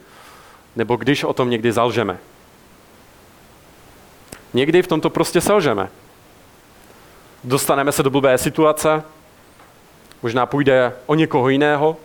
nebo 0.77 0.97
když 0.97 1.25
o 1.25 1.33
tom 1.33 1.51
někdy 1.51 1.73
zalžeme. 1.73 2.19
Někdy 4.55 4.83
v 4.83 4.87
tomto 4.87 5.11
prostě 5.11 5.41
selžeme. 5.41 5.89
Dostaneme 7.45 7.93
se 7.93 8.03
do 8.03 8.11
blbé 8.11 8.39
situace, 8.39 9.03
možná 10.23 10.47
půjde 10.47 10.93
o 11.07 11.15
někoho 11.15 11.49
jiného, 11.49 11.97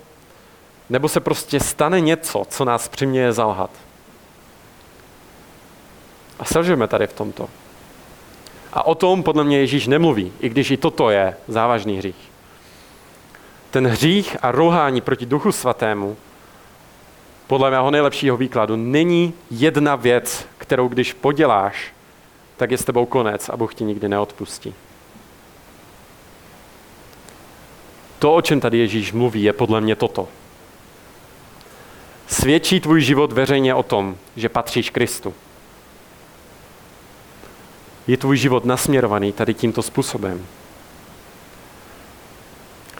nebo 0.89 1.09
se 1.09 1.19
prostě 1.19 1.59
stane 1.59 2.01
něco, 2.01 2.45
co 2.49 2.65
nás 2.65 2.87
přiměje 2.87 3.33
zalhat. 3.33 3.71
A 6.39 6.45
selžeme 6.45 6.87
tady 6.87 7.07
v 7.07 7.13
tomto. 7.13 7.49
A 8.73 8.85
o 8.85 8.95
tom 8.95 9.23
podle 9.23 9.43
mě 9.43 9.59
Ježíš 9.59 9.87
nemluví, 9.87 10.31
i 10.39 10.49
když 10.49 10.71
i 10.71 10.77
toto 10.77 11.09
je 11.09 11.37
závažný 11.47 11.97
hřích. 11.97 12.31
Ten 13.71 13.87
hřích 13.87 14.37
a 14.41 14.51
rouhání 14.51 15.01
proti 15.01 15.25
Duchu 15.25 15.51
Svatému, 15.51 16.17
podle 17.47 17.71
mého 17.71 17.91
nejlepšího 17.91 18.37
výkladu, 18.37 18.75
není 18.75 19.33
jedna 19.51 19.95
věc, 19.95 20.45
kterou 20.57 20.87
když 20.87 21.13
poděláš, 21.13 21.93
tak 22.57 22.71
je 22.71 22.77
s 22.77 22.85
tebou 22.85 23.05
konec 23.05 23.49
a 23.49 23.57
Bůh 23.57 23.75
ti 23.75 23.83
nikdy 23.83 24.09
neodpustí. 24.09 24.73
To, 28.19 28.35
o 28.35 28.41
čem 28.41 28.59
tady 28.59 28.77
Ježíš 28.77 29.13
mluví, 29.13 29.43
je 29.43 29.53
podle 29.53 29.81
mě 29.81 29.95
toto. 29.95 30.27
Svědčí 32.27 32.79
tvůj 32.79 33.01
život 33.01 33.31
veřejně 33.31 33.75
o 33.75 33.83
tom, 33.83 34.17
že 34.35 34.49
patříš 34.49 34.89
Kristu 34.89 35.33
je 38.09 38.17
tvůj 38.17 38.37
život 38.37 38.65
nasměrovaný 38.65 39.31
tady 39.31 39.53
tímto 39.53 39.81
způsobem. 39.81 40.45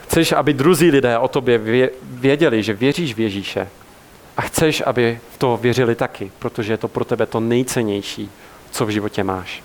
Chceš, 0.04 0.32
aby 0.32 0.54
druzí 0.54 0.92
lidé 0.92 1.18
o 1.18 1.28
tobě 1.28 1.58
věděli, 2.02 2.64
že 2.64 2.74
věříš 2.74 3.14
v 3.14 3.20
Ježíše. 3.20 3.70
A 4.38 4.42
chceš, 4.42 4.84
aby 4.86 5.20
v 5.34 5.38
to 5.38 5.58
věřili 5.58 5.96
taky, 5.96 6.32
protože 6.40 6.74
je 6.74 6.78
to 6.78 6.88
pro 6.88 7.06
tebe 7.06 7.26
to 7.26 7.40
nejcennější, 7.40 8.32
co 8.72 8.86
v 8.86 8.90
životě 8.90 9.24
máš. 9.24 9.64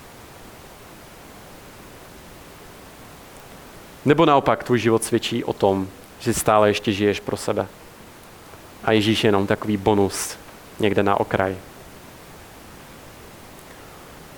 Nebo 4.04 4.26
naopak 4.26 4.64
tvůj 4.64 4.78
život 4.78 5.04
svědčí 5.04 5.44
o 5.44 5.52
tom, 5.52 5.88
že 6.20 6.34
stále 6.34 6.70
ještě 6.70 6.92
žiješ 6.92 7.20
pro 7.20 7.36
sebe. 7.36 7.66
A 8.84 8.92
Ježíš 8.92 9.24
je 9.24 9.28
jenom 9.28 9.46
takový 9.46 9.76
bonus 9.76 10.36
někde 10.80 11.02
na 11.02 11.20
okraji. 11.20 11.58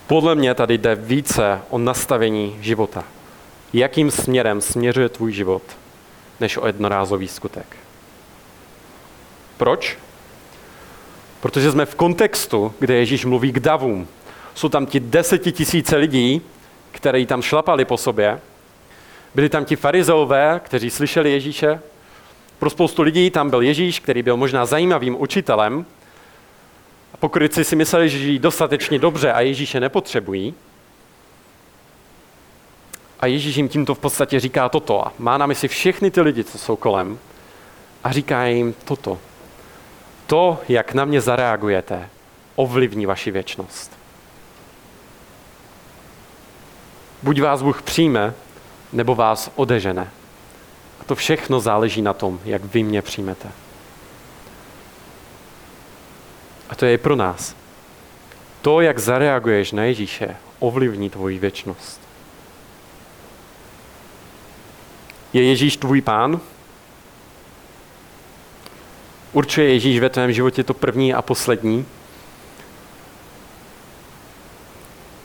Podle 0.07 0.35
mě 0.35 0.53
tady 0.53 0.77
jde 0.77 0.95
více 0.95 1.61
o 1.69 1.77
nastavení 1.77 2.57
života. 2.61 3.03
Jakým 3.73 4.11
směrem 4.11 4.61
směřuje 4.61 5.09
tvůj 5.09 5.31
život, 5.33 5.63
než 6.39 6.57
o 6.57 6.67
jednorázový 6.67 7.27
skutek. 7.27 7.75
Proč? 9.57 9.97
Protože 11.41 11.71
jsme 11.71 11.85
v 11.85 11.95
kontextu, 11.95 12.73
kde 12.79 12.95
Ježíš 12.95 13.25
mluví 13.25 13.51
k 13.51 13.59
davům. 13.59 14.07
Jsou 14.55 14.69
tam 14.69 14.85
ti 14.85 14.99
desetitisíce 14.99 15.95
lidí, 15.97 16.41
kteří 16.91 17.25
tam 17.25 17.41
šlapali 17.41 17.85
po 17.85 17.97
sobě. 17.97 18.39
Byli 19.35 19.49
tam 19.49 19.65
ti 19.65 19.75
farizeové, 19.75 20.61
kteří 20.63 20.89
slyšeli 20.89 21.31
Ježíše. 21.31 21.79
Pro 22.59 22.69
spoustu 22.69 23.01
lidí 23.01 23.29
tam 23.29 23.49
byl 23.49 23.61
Ježíš, 23.61 23.99
který 23.99 24.23
byl 24.23 24.37
možná 24.37 24.65
zajímavým 24.65 25.21
učitelem, 25.21 25.85
a 27.13 27.17
pokryci 27.17 27.63
si 27.63 27.75
mysleli, 27.75 28.09
že 28.09 28.19
žijí 28.19 28.39
dostatečně 28.39 28.99
dobře 28.99 29.33
a 29.33 29.41
Ježíše 29.41 29.79
nepotřebují. 29.79 30.53
A 33.19 33.25
Ježíš 33.25 33.55
jim 33.55 33.69
tímto 33.69 33.95
v 33.95 33.99
podstatě 33.99 34.39
říká 34.39 34.69
toto. 34.69 35.07
A 35.07 35.13
má 35.19 35.37
na 35.37 35.45
mysli 35.45 35.67
všechny 35.67 36.11
ty 36.11 36.21
lidi, 36.21 36.43
co 36.43 36.57
jsou 36.57 36.75
kolem. 36.75 37.19
A 38.03 38.11
říká 38.11 38.45
jim 38.45 38.75
toto. 38.85 39.19
To, 40.27 40.61
jak 40.69 40.93
na 40.93 41.05
mě 41.05 41.21
zareagujete, 41.21 42.09
ovlivní 42.55 43.05
vaši 43.05 43.31
věčnost. 43.31 43.91
Buď 47.23 47.41
vás 47.41 47.61
Bůh 47.61 47.81
přijme, 47.81 48.33
nebo 48.93 49.15
vás 49.15 49.51
odežene. 49.55 50.11
A 51.01 51.03
to 51.03 51.15
všechno 51.15 51.59
záleží 51.59 52.01
na 52.01 52.13
tom, 52.13 52.39
jak 52.45 52.63
vy 52.63 52.83
mě 52.83 53.01
přijmete. 53.01 53.51
A 56.69 56.75
to 56.75 56.85
je 56.85 56.93
i 56.93 56.97
pro 56.97 57.15
nás. 57.15 57.55
To, 58.61 58.81
jak 58.81 58.99
zareaguješ 58.99 59.71
na 59.71 59.83
Ježíše, 59.83 60.35
ovlivní 60.59 61.09
tvoji 61.09 61.39
věčnost. 61.39 62.01
Je 65.33 65.43
Ježíš 65.43 65.77
tvůj 65.77 66.01
pán? 66.01 66.39
Určuje 69.33 69.73
Ježíš 69.73 69.99
ve 69.99 70.09
tvém 70.09 70.33
životě 70.33 70.63
to 70.63 70.73
první 70.73 71.13
a 71.13 71.21
poslední? 71.21 71.85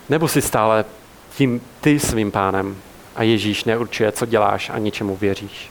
Nebo 0.08 0.28
jsi 0.28 0.42
stále 0.42 0.84
tím 1.36 1.60
ty 1.80 2.00
svým 2.00 2.30
pánem 2.30 2.76
a 3.16 3.22
Ježíš 3.22 3.64
neurčuje, 3.64 4.12
co 4.12 4.26
děláš 4.26 4.70
a 4.70 4.78
ničemu 4.78 5.16
věříš? 5.16 5.70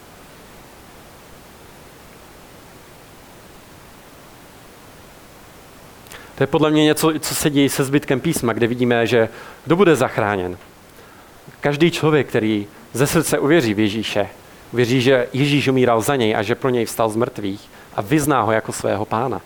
To 6.41 6.43
je 6.43 6.47
podle 6.47 6.71
mě 6.71 6.83
něco, 6.83 7.11
co 7.19 7.35
se 7.35 7.49
děje 7.49 7.69
se 7.69 7.83
zbytkem 7.83 8.19
písma, 8.19 8.53
kde 8.53 8.67
vidíme, 8.67 9.07
že 9.07 9.29
kdo 9.65 9.75
bude 9.75 9.95
zachráněn. 9.95 10.57
Každý 11.59 11.91
člověk, 11.91 12.27
který 12.27 12.67
ze 12.93 13.07
srdce 13.07 13.39
uvěří 13.39 13.73
v 13.73 13.79
Ježíše, 13.79 14.29
uvěří, 14.73 15.01
že 15.01 15.27
Ježíš 15.33 15.67
umíral 15.67 16.01
za 16.01 16.15
něj 16.15 16.35
a 16.35 16.41
že 16.41 16.55
pro 16.55 16.69
něj 16.69 16.85
vstal 16.85 17.09
z 17.09 17.15
mrtvých 17.15 17.69
a 17.95 18.01
vyzná 18.01 18.41
ho 18.41 18.51
jako 18.51 18.71
svého 18.71 19.05
pána. 19.05 19.41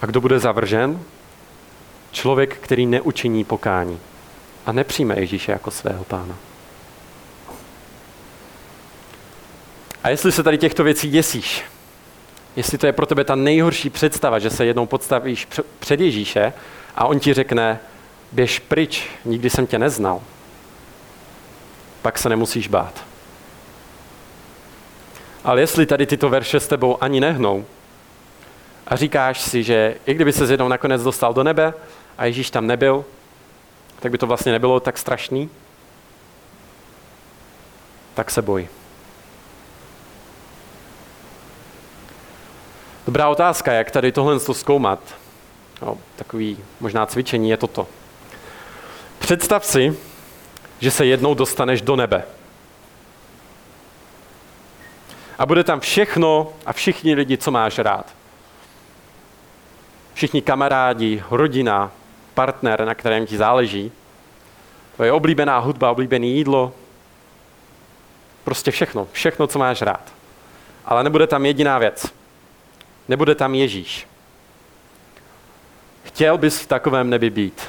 A 0.00 0.06
kdo 0.06 0.20
bude 0.20 0.38
zavržen? 0.38 1.00
Člověk, 2.12 2.56
který 2.56 2.86
neučiní 2.86 3.44
pokání 3.44 4.00
a 4.66 4.72
nepřijme 4.72 5.20
Ježíše 5.20 5.52
jako 5.52 5.70
svého 5.70 6.04
pána. 6.04 6.36
A 10.04 10.08
jestli 10.08 10.32
se 10.32 10.42
tady 10.42 10.58
těchto 10.58 10.84
věcí 10.84 11.10
děsíš, 11.10 11.64
jestli 12.56 12.78
to 12.78 12.86
je 12.86 12.92
pro 12.92 13.06
tebe 13.06 13.24
ta 13.24 13.34
nejhorší 13.34 13.90
představa, 13.90 14.38
že 14.38 14.50
se 14.50 14.66
jednou 14.66 14.86
podstavíš 14.86 15.48
před 15.78 16.00
Ježíše 16.00 16.52
a 16.96 17.06
on 17.06 17.20
ti 17.20 17.34
řekne, 17.34 17.80
běž 18.32 18.58
pryč, 18.58 19.08
nikdy 19.24 19.50
jsem 19.50 19.66
tě 19.66 19.78
neznal, 19.78 20.22
pak 22.02 22.18
se 22.18 22.28
nemusíš 22.28 22.68
bát. 22.68 23.04
Ale 25.44 25.60
jestli 25.60 25.86
tady 25.86 26.06
tyto 26.06 26.28
verše 26.28 26.60
s 26.60 26.68
tebou 26.68 27.02
ani 27.02 27.20
nehnou 27.20 27.64
a 28.86 28.96
říkáš 28.96 29.40
si, 29.40 29.62
že 29.62 29.96
i 30.06 30.14
kdyby 30.14 30.32
se 30.32 30.52
jednou 30.52 30.68
nakonec 30.68 31.02
dostal 31.02 31.34
do 31.34 31.42
nebe 31.42 31.74
a 32.18 32.24
Ježíš 32.24 32.50
tam 32.50 32.66
nebyl, 32.66 33.04
tak 34.00 34.12
by 34.12 34.18
to 34.18 34.26
vlastně 34.26 34.52
nebylo 34.52 34.80
tak 34.80 34.98
strašný, 34.98 35.50
tak 38.14 38.30
se 38.30 38.42
boj. 38.42 38.68
Dobrá 43.06 43.28
otázka, 43.28 43.72
jak 43.72 43.90
tady 43.90 44.12
tohle 44.12 44.40
zkoumat. 44.40 44.98
No, 45.82 45.98
takový 46.16 46.58
možná 46.80 47.06
cvičení 47.06 47.50
je 47.50 47.56
toto. 47.56 47.86
Představ 49.18 49.64
si, 49.64 49.96
že 50.80 50.90
se 50.90 51.06
jednou 51.06 51.34
dostaneš 51.34 51.82
do 51.82 51.96
nebe. 51.96 52.24
A 55.38 55.46
bude 55.46 55.64
tam 55.64 55.80
všechno 55.80 56.52
a 56.66 56.72
všichni 56.72 57.14
lidi, 57.14 57.38
co 57.38 57.50
máš 57.50 57.78
rád. 57.78 58.06
Všichni 60.14 60.42
kamarádi, 60.42 61.22
rodina, 61.30 61.90
partner, 62.34 62.84
na 62.84 62.94
kterém 62.94 63.26
ti 63.26 63.36
záleží. 63.36 63.92
Tvoje 64.94 65.12
oblíbená 65.12 65.58
hudba, 65.58 65.90
oblíbené 65.90 66.26
jídlo. 66.26 66.72
Prostě 68.44 68.70
všechno. 68.70 69.08
Všechno, 69.12 69.46
co 69.46 69.58
máš 69.58 69.82
rád. 69.82 70.12
Ale 70.84 71.04
nebude 71.04 71.26
tam 71.26 71.46
jediná 71.46 71.78
věc– 71.78 72.12
Nebude 73.08 73.34
tam 73.34 73.54
Ježíš. 73.54 74.06
Chtěl 76.04 76.38
bys 76.38 76.58
v 76.58 76.66
takovém 76.66 77.10
nebi 77.10 77.30
být. 77.30 77.62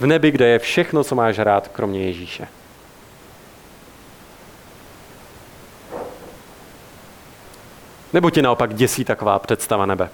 V 0.00 0.06
nebi, 0.06 0.30
kde 0.30 0.46
je 0.46 0.58
všechno, 0.58 1.04
co 1.04 1.14
máš 1.14 1.38
rád, 1.38 1.68
kromě 1.68 2.02
Ježíše. 2.04 2.48
Nebo 8.12 8.30
ti 8.30 8.42
naopak 8.42 8.74
děsí 8.74 9.04
taková 9.04 9.38
představa 9.38 9.86
nebe? 9.86 10.10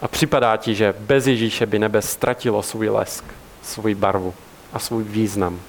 A 0.00 0.08
připadá 0.08 0.56
ti, 0.56 0.74
že 0.74 0.94
bez 0.98 1.26
Ježíše 1.26 1.66
by 1.66 1.78
nebe 1.78 2.02
ztratilo 2.02 2.62
svůj 2.62 2.88
lesk, 2.88 3.24
svůj 3.62 3.94
barvu 3.94 4.34
a 4.72 4.78
svůj 4.78 5.04
význam. 5.04 5.60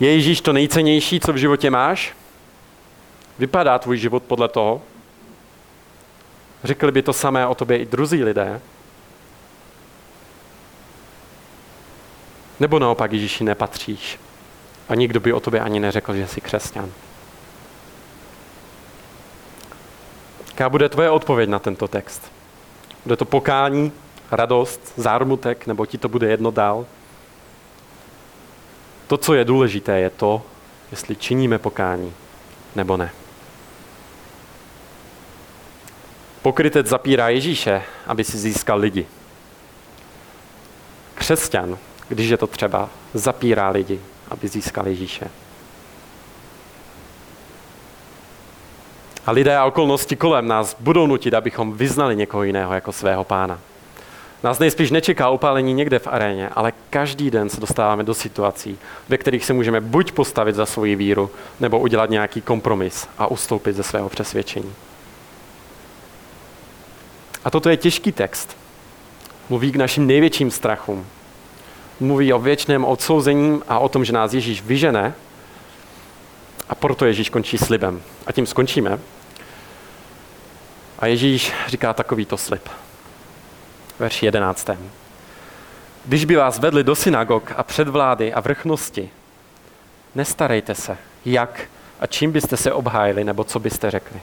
Je 0.00 0.12
Ježíš 0.12 0.40
to 0.40 0.52
nejcennější, 0.52 1.20
co 1.20 1.32
v 1.32 1.36
životě 1.36 1.70
máš? 1.70 2.14
Vypadá 3.38 3.78
tvůj 3.78 3.98
život 3.98 4.22
podle 4.22 4.48
toho? 4.48 4.82
Řekli 6.64 6.92
by 6.92 7.02
to 7.02 7.12
samé 7.12 7.46
o 7.46 7.54
tobě 7.54 7.78
i 7.78 7.86
druzí 7.86 8.24
lidé? 8.24 8.60
Nebo 12.60 12.78
naopak 12.78 13.12
Ježíši 13.12 13.44
nepatříš? 13.44 14.18
A 14.88 14.94
nikdo 14.94 15.20
by 15.20 15.32
o 15.32 15.40
tobě 15.40 15.60
ani 15.60 15.80
neřekl, 15.80 16.14
že 16.14 16.26
jsi 16.26 16.40
křesťan. 16.40 16.92
Jaká 20.46 20.68
bude 20.68 20.88
tvoje 20.88 21.10
odpověď 21.10 21.48
na 21.48 21.58
tento 21.58 21.88
text? 21.88 22.32
Bude 23.04 23.16
to 23.16 23.24
pokání, 23.24 23.92
radost, 24.30 24.92
zármutek, 24.96 25.66
nebo 25.66 25.86
ti 25.86 25.98
to 25.98 26.08
bude 26.08 26.26
jedno 26.26 26.50
dál? 26.50 26.86
To, 29.06 29.16
co 29.16 29.34
je 29.34 29.44
důležité, 29.44 30.00
je 30.00 30.10
to, 30.10 30.42
jestli 30.90 31.16
činíme 31.16 31.58
pokání 31.58 32.12
nebo 32.76 32.96
ne. 32.96 33.10
Pokrytec 36.42 36.86
zapírá 36.86 37.28
Ježíše, 37.28 37.82
aby 38.06 38.24
si 38.24 38.38
získal 38.38 38.78
lidi. 38.78 39.06
Křesťan, 41.14 41.78
když 42.08 42.28
je 42.28 42.36
to 42.36 42.46
třeba, 42.46 42.90
zapírá 43.14 43.68
lidi, 43.68 44.00
aby 44.30 44.48
získal 44.48 44.88
Ježíše. 44.88 45.30
A 49.26 49.30
lidé 49.30 49.56
a 49.56 49.64
okolnosti 49.64 50.16
kolem 50.16 50.48
nás 50.48 50.76
budou 50.80 51.06
nutit, 51.06 51.34
abychom 51.34 51.72
vyznali 51.72 52.16
někoho 52.16 52.42
jiného 52.42 52.74
jako 52.74 52.92
svého 52.92 53.24
pána. 53.24 53.60
Nás 54.42 54.58
nejspíš 54.58 54.90
nečeká 54.90 55.30
upálení 55.30 55.74
někde 55.74 55.98
v 55.98 56.06
aréně, 56.06 56.48
ale 56.48 56.72
každý 56.90 57.30
den 57.30 57.48
se 57.48 57.60
dostáváme 57.60 58.02
do 58.02 58.14
situací, 58.14 58.78
ve 59.08 59.18
kterých 59.18 59.44
se 59.44 59.52
můžeme 59.52 59.80
buď 59.80 60.12
postavit 60.12 60.54
za 60.54 60.66
svoji 60.66 60.96
víru, 60.96 61.30
nebo 61.60 61.78
udělat 61.78 62.10
nějaký 62.10 62.40
kompromis 62.40 63.08
a 63.18 63.26
ustoupit 63.26 63.76
ze 63.76 63.82
svého 63.82 64.08
přesvědčení. 64.08 64.72
A 67.44 67.50
toto 67.50 67.68
je 67.68 67.76
těžký 67.76 68.12
text. 68.12 68.56
Mluví 69.48 69.72
k 69.72 69.76
našim 69.76 70.06
největším 70.06 70.50
strachům. 70.50 71.06
Mluví 72.00 72.32
o 72.32 72.38
věčném 72.38 72.84
odsouzení 72.84 73.60
a 73.68 73.78
o 73.78 73.88
tom, 73.88 74.04
že 74.04 74.12
nás 74.12 74.32
Ježíš 74.32 74.62
vyžene. 74.62 75.14
A 76.68 76.74
proto 76.74 77.04
Ježíš 77.04 77.30
končí 77.30 77.58
slibem. 77.58 78.02
A 78.26 78.32
tím 78.32 78.46
skončíme. 78.46 78.98
A 80.98 81.06
Ježíš 81.06 81.52
říká 81.68 81.92
takovýto 81.92 82.36
slib 82.36 82.68
verši 83.98 84.26
11. 84.26 84.70
Když 86.04 86.24
by 86.24 86.36
vás 86.36 86.58
vedli 86.58 86.84
do 86.84 86.94
synagog 86.94 87.52
a 87.56 87.62
před 87.62 87.88
vlády 87.88 88.34
a 88.34 88.40
vrchnosti, 88.40 89.10
nestarejte 90.14 90.74
se, 90.74 90.96
jak 91.24 91.60
a 92.00 92.06
čím 92.06 92.32
byste 92.32 92.56
se 92.56 92.72
obhájili, 92.72 93.24
nebo 93.24 93.44
co 93.44 93.58
byste 93.58 93.90
řekli. 93.90 94.20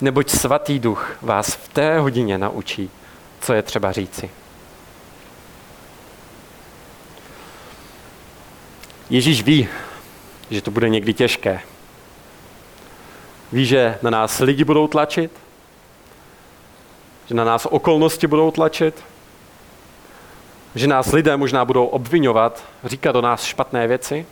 Neboť 0.00 0.30
svatý 0.30 0.78
duch 0.78 1.16
vás 1.22 1.54
v 1.54 1.68
té 1.68 1.98
hodině 1.98 2.38
naučí, 2.38 2.90
co 3.40 3.52
je 3.52 3.62
třeba 3.62 3.92
říci. 3.92 4.30
Ježíš 9.10 9.42
ví, 9.42 9.68
že 10.50 10.62
to 10.62 10.70
bude 10.70 10.88
někdy 10.88 11.14
těžké. 11.14 11.60
Ví, 13.52 13.66
že 13.66 13.98
na 14.02 14.10
nás 14.10 14.38
lidi 14.38 14.64
budou 14.64 14.86
tlačit, 14.86 15.41
že 17.32 17.36
na 17.36 17.44
nás 17.44 17.66
okolnosti 17.70 18.26
budou 18.26 18.50
tlačit, 18.50 19.04
že 20.74 20.86
nás 20.86 21.12
lidé 21.12 21.36
možná 21.36 21.64
budou 21.64 21.86
obvinovat, 21.86 22.64
říkat 22.84 23.16
o 23.16 23.20
nás 23.20 23.44
špatné 23.44 23.88
věci 23.88 24.26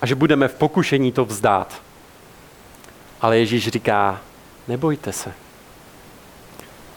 a 0.00 0.06
že 0.06 0.14
budeme 0.14 0.48
v 0.48 0.54
pokušení 0.54 1.12
to 1.12 1.24
vzdát. 1.24 1.74
Ale 3.20 3.38
Ježíš 3.38 3.68
říká, 3.68 4.20
nebojte 4.68 5.12
se. 5.12 5.32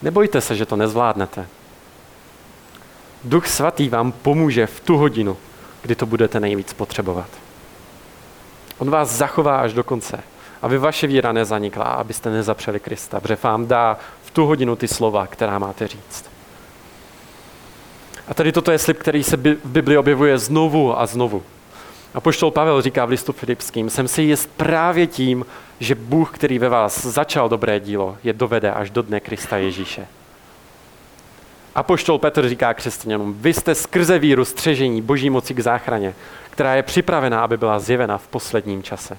Nebojte 0.02 0.40
se, 0.40 0.56
že 0.56 0.66
to 0.66 0.76
nezvládnete. 0.76 1.46
Duch 3.24 3.46
svatý 3.46 3.88
vám 3.88 4.12
pomůže 4.12 4.66
v 4.66 4.80
tu 4.80 4.96
hodinu, 4.96 5.36
kdy 5.82 5.94
to 5.94 6.06
budete 6.06 6.40
nejvíc 6.40 6.72
potřebovat. 6.72 7.28
On 8.78 8.90
vás 8.90 9.08
zachová 9.10 9.60
až 9.60 9.72
do 9.72 9.84
konce, 9.84 10.20
aby 10.62 10.78
vaše 10.78 11.06
víra 11.06 11.32
nezanikla, 11.32 11.84
abyste 11.84 12.30
nezapřeli 12.30 12.80
Krista, 12.80 13.20
protože 13.20 13.38
vám 13.42 13.66
dá 13.66 13.98
tu 14.32 14.46
hodinu 14.46 14.76
ty 14.76 14.88
slova, 14.88 15.26
která 15.26 15.58
máte 15.58 15.88
říct. 15.88 16.24
A 18.28 18.34
tady 18.34 18.52
toto 18.52 18.70
je 18.70 18.78
slib, 18.78 18.98
který 18.98 19.24
se 19.24 19.36
v 19.36 19.56
Bibli 19.64 19.98
objevuje 19.98 20.38
znovu 20.38 21.00
a 21.00 21.06
znovu. 21.06 21.42
A 22.14 22.20
poštol 22.20 22.50
Pavel 22.50 22.82
říká 22.82 23.04
v 23.04 23.08
listu 23.08 23.32
Filipským, 23.32 23.90
jsem 23.90 24.08
si 24.08 24.22
jist 24.22 24.50
právě 24.56 25.06
tím, 25.06 25.46
že 25.80 25.94
Bůh, 25.94 26.30
který 26.34 26.58
ve 26.58 26.68
vás 26.68 27.06
začal 27.06 27.48
dobré 27.48 27.80
dílo, 27.80 28.16
je 28.24 28.32
dovede 28.32 28.72
až 28.72 28.90
do 28.90 29.02
dne 29.02 29.20
Krista 29.20 29.56
Ježíše. 29.56 30.06
A 31.74 31.82
poštol 31.82 32.18
Petr 32.18 32.48
říká 32.48 32.74
křesťanům, 32.74 33.34
vy 33.38 33.54
jste 33.54 33.74
skrze 33.74 34.18
víru 34.18 34.44
střežení 34.44 35.02
boží 35.02 35.30
moci 35.30 35.54
k 35.54 35.60
záchraně, 35.60 36.14
která 36.50 36.74
je 36.74 36.82
připravená, 36.82 37.44
aby 37.44 37.56
byla 37.56 37.78
zjevena 37.78 38.18
v 38.18 38.28
posledním 38.28 38.82
čase. 38.82 39.18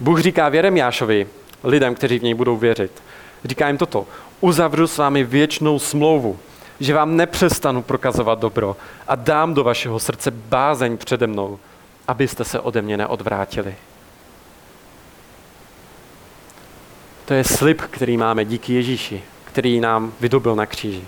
Bůh 0.00 0.20
říká 0.20 0.48
v 0.48 0.54
Jeremiášovi, 0.54 1.26
lidem, 1.64 1.94
kteří 1.94 2.18
v 2.18 2.22
něj 2.22 2.34
budou 2.34 2.56
věřit. 2.56 3.02
Říká 3.44 3.68
jim 3.68 3.78
toto. 3.78 4.06
Uzavřu 4.40 4.86
s 4.86 4.98
vámi 4.98 5.24
věčnou 5.24 5.78
smlouvu, 5.78 6.38
že 6.80 6.94
vám 6.94 7.16
nepřestanu 7.16 7.82
prokazovat 7.82 8.38
dobro 8.38 8.76
a 9.08 9.14
dám 9.14 9.54
do 9.54 9.64
vašeho 9.64 9.98
srdce 9.98 10.30
bázeň 10.30 10.96
přede 10.96 11.26
mnou, 11.26 11.58
abyste 12.08 12.44
se 12.44 12.60
ode 12.60 12.82
mě 12.82 12.96
neodvrátili. 12.96 13.74
To 17.24 17.34
je 17.34 17.44
slib, 17.44 17.80
který 17.80 18.16
máme 18.16 18.44
díky 18.44 18.74
Ježíši, 18.74 19.22
který 19.44 19.80
nám 19.80 20.12
vydobil 20.20 20.56
na 20.56 20.66
kříži. 20.66 21.04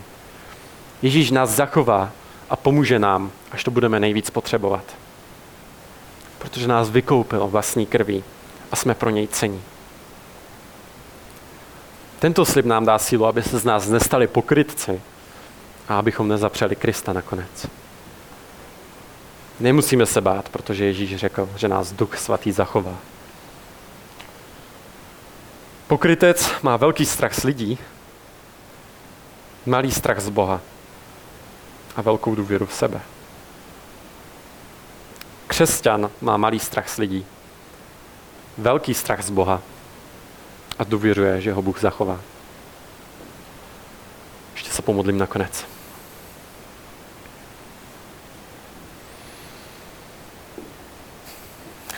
Ježíš 1.02 1.30
nás 1.30 1.50
zachová 1.50 2.10
a 2.50 2.56
pomůže 2.56 2.98
nám, 2.98 3.30
až 3.52 3.64
to 3.64 3.70
budeme 3.70 4.00
nejvíc 4.00 4.30
potřebovat. 4.30 4.84
Protože 6.38 6.68
nás 6.68 6.90
vykoupil 6.90 7.46
vlastní 7.46 7.86
krví 7.86 8.24
a 8.72 8.76
jsme 8.76 8.94
pro 8.94 9.10
něj 9.10 9.26
cení. 9.26 9.62
Tento 12.20 12.44
slib 12.44 12.66
nám 12.66 12.84
dá 12.84 12.98
sílu, 12.98 13.26
aby 13.26 13.42
se 13.42 13.58
z 13.58 13.64
nás 13.64 13.88
nestali 13.88 14.26
pokrytci 14.26 15.00
a 15.88 15.98
abychom 15.98 16.28
nezapřeli 16.28 16.76
Krista 16.76 17.12
nakonec. 17.12 17.66
Nemusíme 19.60 20.06
se 20.06 20.20
bát, 20.20 20.48
protože 20.48 20.84
Ježíš 20.84 21.16
řekl, 21.16 21.48
že 21.56 21.68
nás 21.68 21.92
Duch 21.92 22.18
Svatý 22.18 22.52
zachová. 22.52 22.96
Pokrytec 25.86 26.50
má 26.62 26.76
velký 26.76 27.06
strach 27.06 27.34
z 27.34 27.42
lidí, 27.42 27.78
malý 29.66 29.92
strach 29.92 30.20
z 30.20 30.28
Boha 30.28 30.60
a 31.96 32.02
velkou 32.02 32.34
důvěru 32.34 32.66
v 32.66 32.74
sebe. 32.74 33.00
Křesťan 35.46 36.10
má 36.20 36.36
malý 36.36 36.60
strach 36.60 36.88
z 36.88 36.98
lidí, 36.98 37.26
velký 38.58 38.94
strach 38.94 39.22
z 39.22 39.30
Boha 39.30 39.62
a 40.80 40.84
důvěřuje, 40.84 41.40
že 41.40 41.52
ho 41.52 41.62
Bůh 41.62 41.80
zachová. 41.80 42.20
Ještě 44.54 44.70
se 44.70 44.82
pomodlím 44.82 45.18
nakonec. 45.18 45.66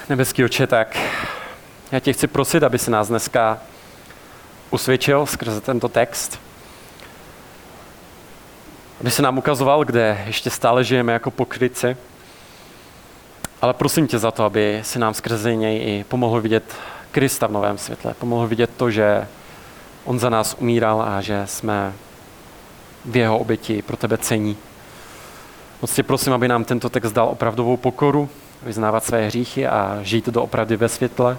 Nebeský 0.08 0.44
oče, 0.44 0.66
tak 0.66 0.98
já 1.92 2.00
tě 2.00 2.12
chci 2.12 2.26
prosit, 2.26 2.62
aby 2.62 2.78
se 2.78 2.90
nás 2.90 3.08
dneska 3.08 3.60
usvědčil 4.70 5.26
skrze 5.26 5.60
tento 5.60 5.88
text. 5.88 6.40
Aby 9.00 9.10
se 9.10 9.22
nám 9.22 9.38
ukazoval, 9.38 9.84
kde 9.84 10.24
ještě 10.26 10.50
stále 10.50 10.84
žijeme 10.84 11.12
jako 11.12 11.30
pokryci. 11.30 11.96
Ale 13.60 13.74
prosím 13.74 14.06
tě 14.06 14.18
za 14.18 14.30
to, 14.30 14.44
aby 14.44 14.80
si 14.82 14.98
nám 14.98 15.14
skrze 15.14 15.54
něj 15.54 15.76
i 15.76 16.04
pomohl 16.04 16.40
vidět 16.40 16.64
Krista 17.12 17.46
v 17.46 17.52
novém 17.52 17.78
světle. 17.78 18.14
Pomohl 18.14 18.46
vidět 18.46 18.70
to, 18.76 18.90
že 18.90 19.28
on 20.04 20.18
za 20.18 20.30
nás 20.30 20.56
umíral 20.58 21.02
a 21.02 21.20
že 21.20 21.42
jsme 21.46 21.92
v 23.04 23.16
jeho 23.16 23.38
oběti 23.38 23.82
pro 23.82 23.96
tebe 23.96 24.18
cení. 24.18 24.56
Moc 25.82 25.94
tě 25.94 26.02
prosím, 26.02 26.32
aby 26.32 26.48
nám 26.48 26.64
tento 26.64 26.88
text 26.88 27.12
dal 27.12 27.28
opravdovou 27.28 27.76
pokoru, 27.76 28.28
vyznávat 28.62 29.04
své 29.04 29.26
hříchy 29.26 29.66
a 29.66 29.98
žít 30.02 30.28
doopravdy 30.28 30.76
ve 30.76 30.88
světle, 30.88 31.38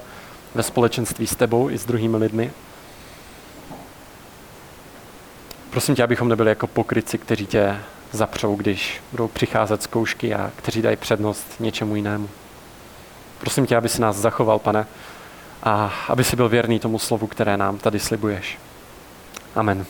ve 0.55 0.63
společenství 0.63 1.27
s 1.27 1.35
tebou 1.35 1.69
i 1.69 1.77
s 1.77 1.85
druhými 1.85 2.17
lidmi. 2.17 2.51
Prosím 5.69 5.95
tě, 5.95 6.03
abychom 6.03 6.29
nebyli 6.29 6.49
jako 6.49 6.67
pokryci, 6.67 7.17
kteří 7.17 7.45
tě 7.45 7.79
zapřou, 8.11 8.55
když 8.55 9.01
budou 9.11 9.27
přicházet 9.27 9.83
zkoušky 9.83 10.33
a 10.35 10.51
kteří 10.55 10.81
dají 10.81 10.95
přednost 10.95 11.47
něčemu 11.59 11.95
jinému. 11.95 12.29
Prosím 13.39 13.65
tě, 13.65 13.77
aby 13.77 13.89
si 13.89 14.01
nás 14.01 14.15
zachoval, 14.15 14.59
pane, 14.59 14.85
a 15.63 15.93
aby 16.07 16.23
si 16.23 16.35
byl 16.35 16.49
věrný 16.49 16.79
tomu 16.79 16.99
slovu, 16.99 17.27
které 17.27 17.57
nám 17.57 17.77
tady 17.77 17.99
slibuješ. 17.99 18.57
Amen. 19.55 19.85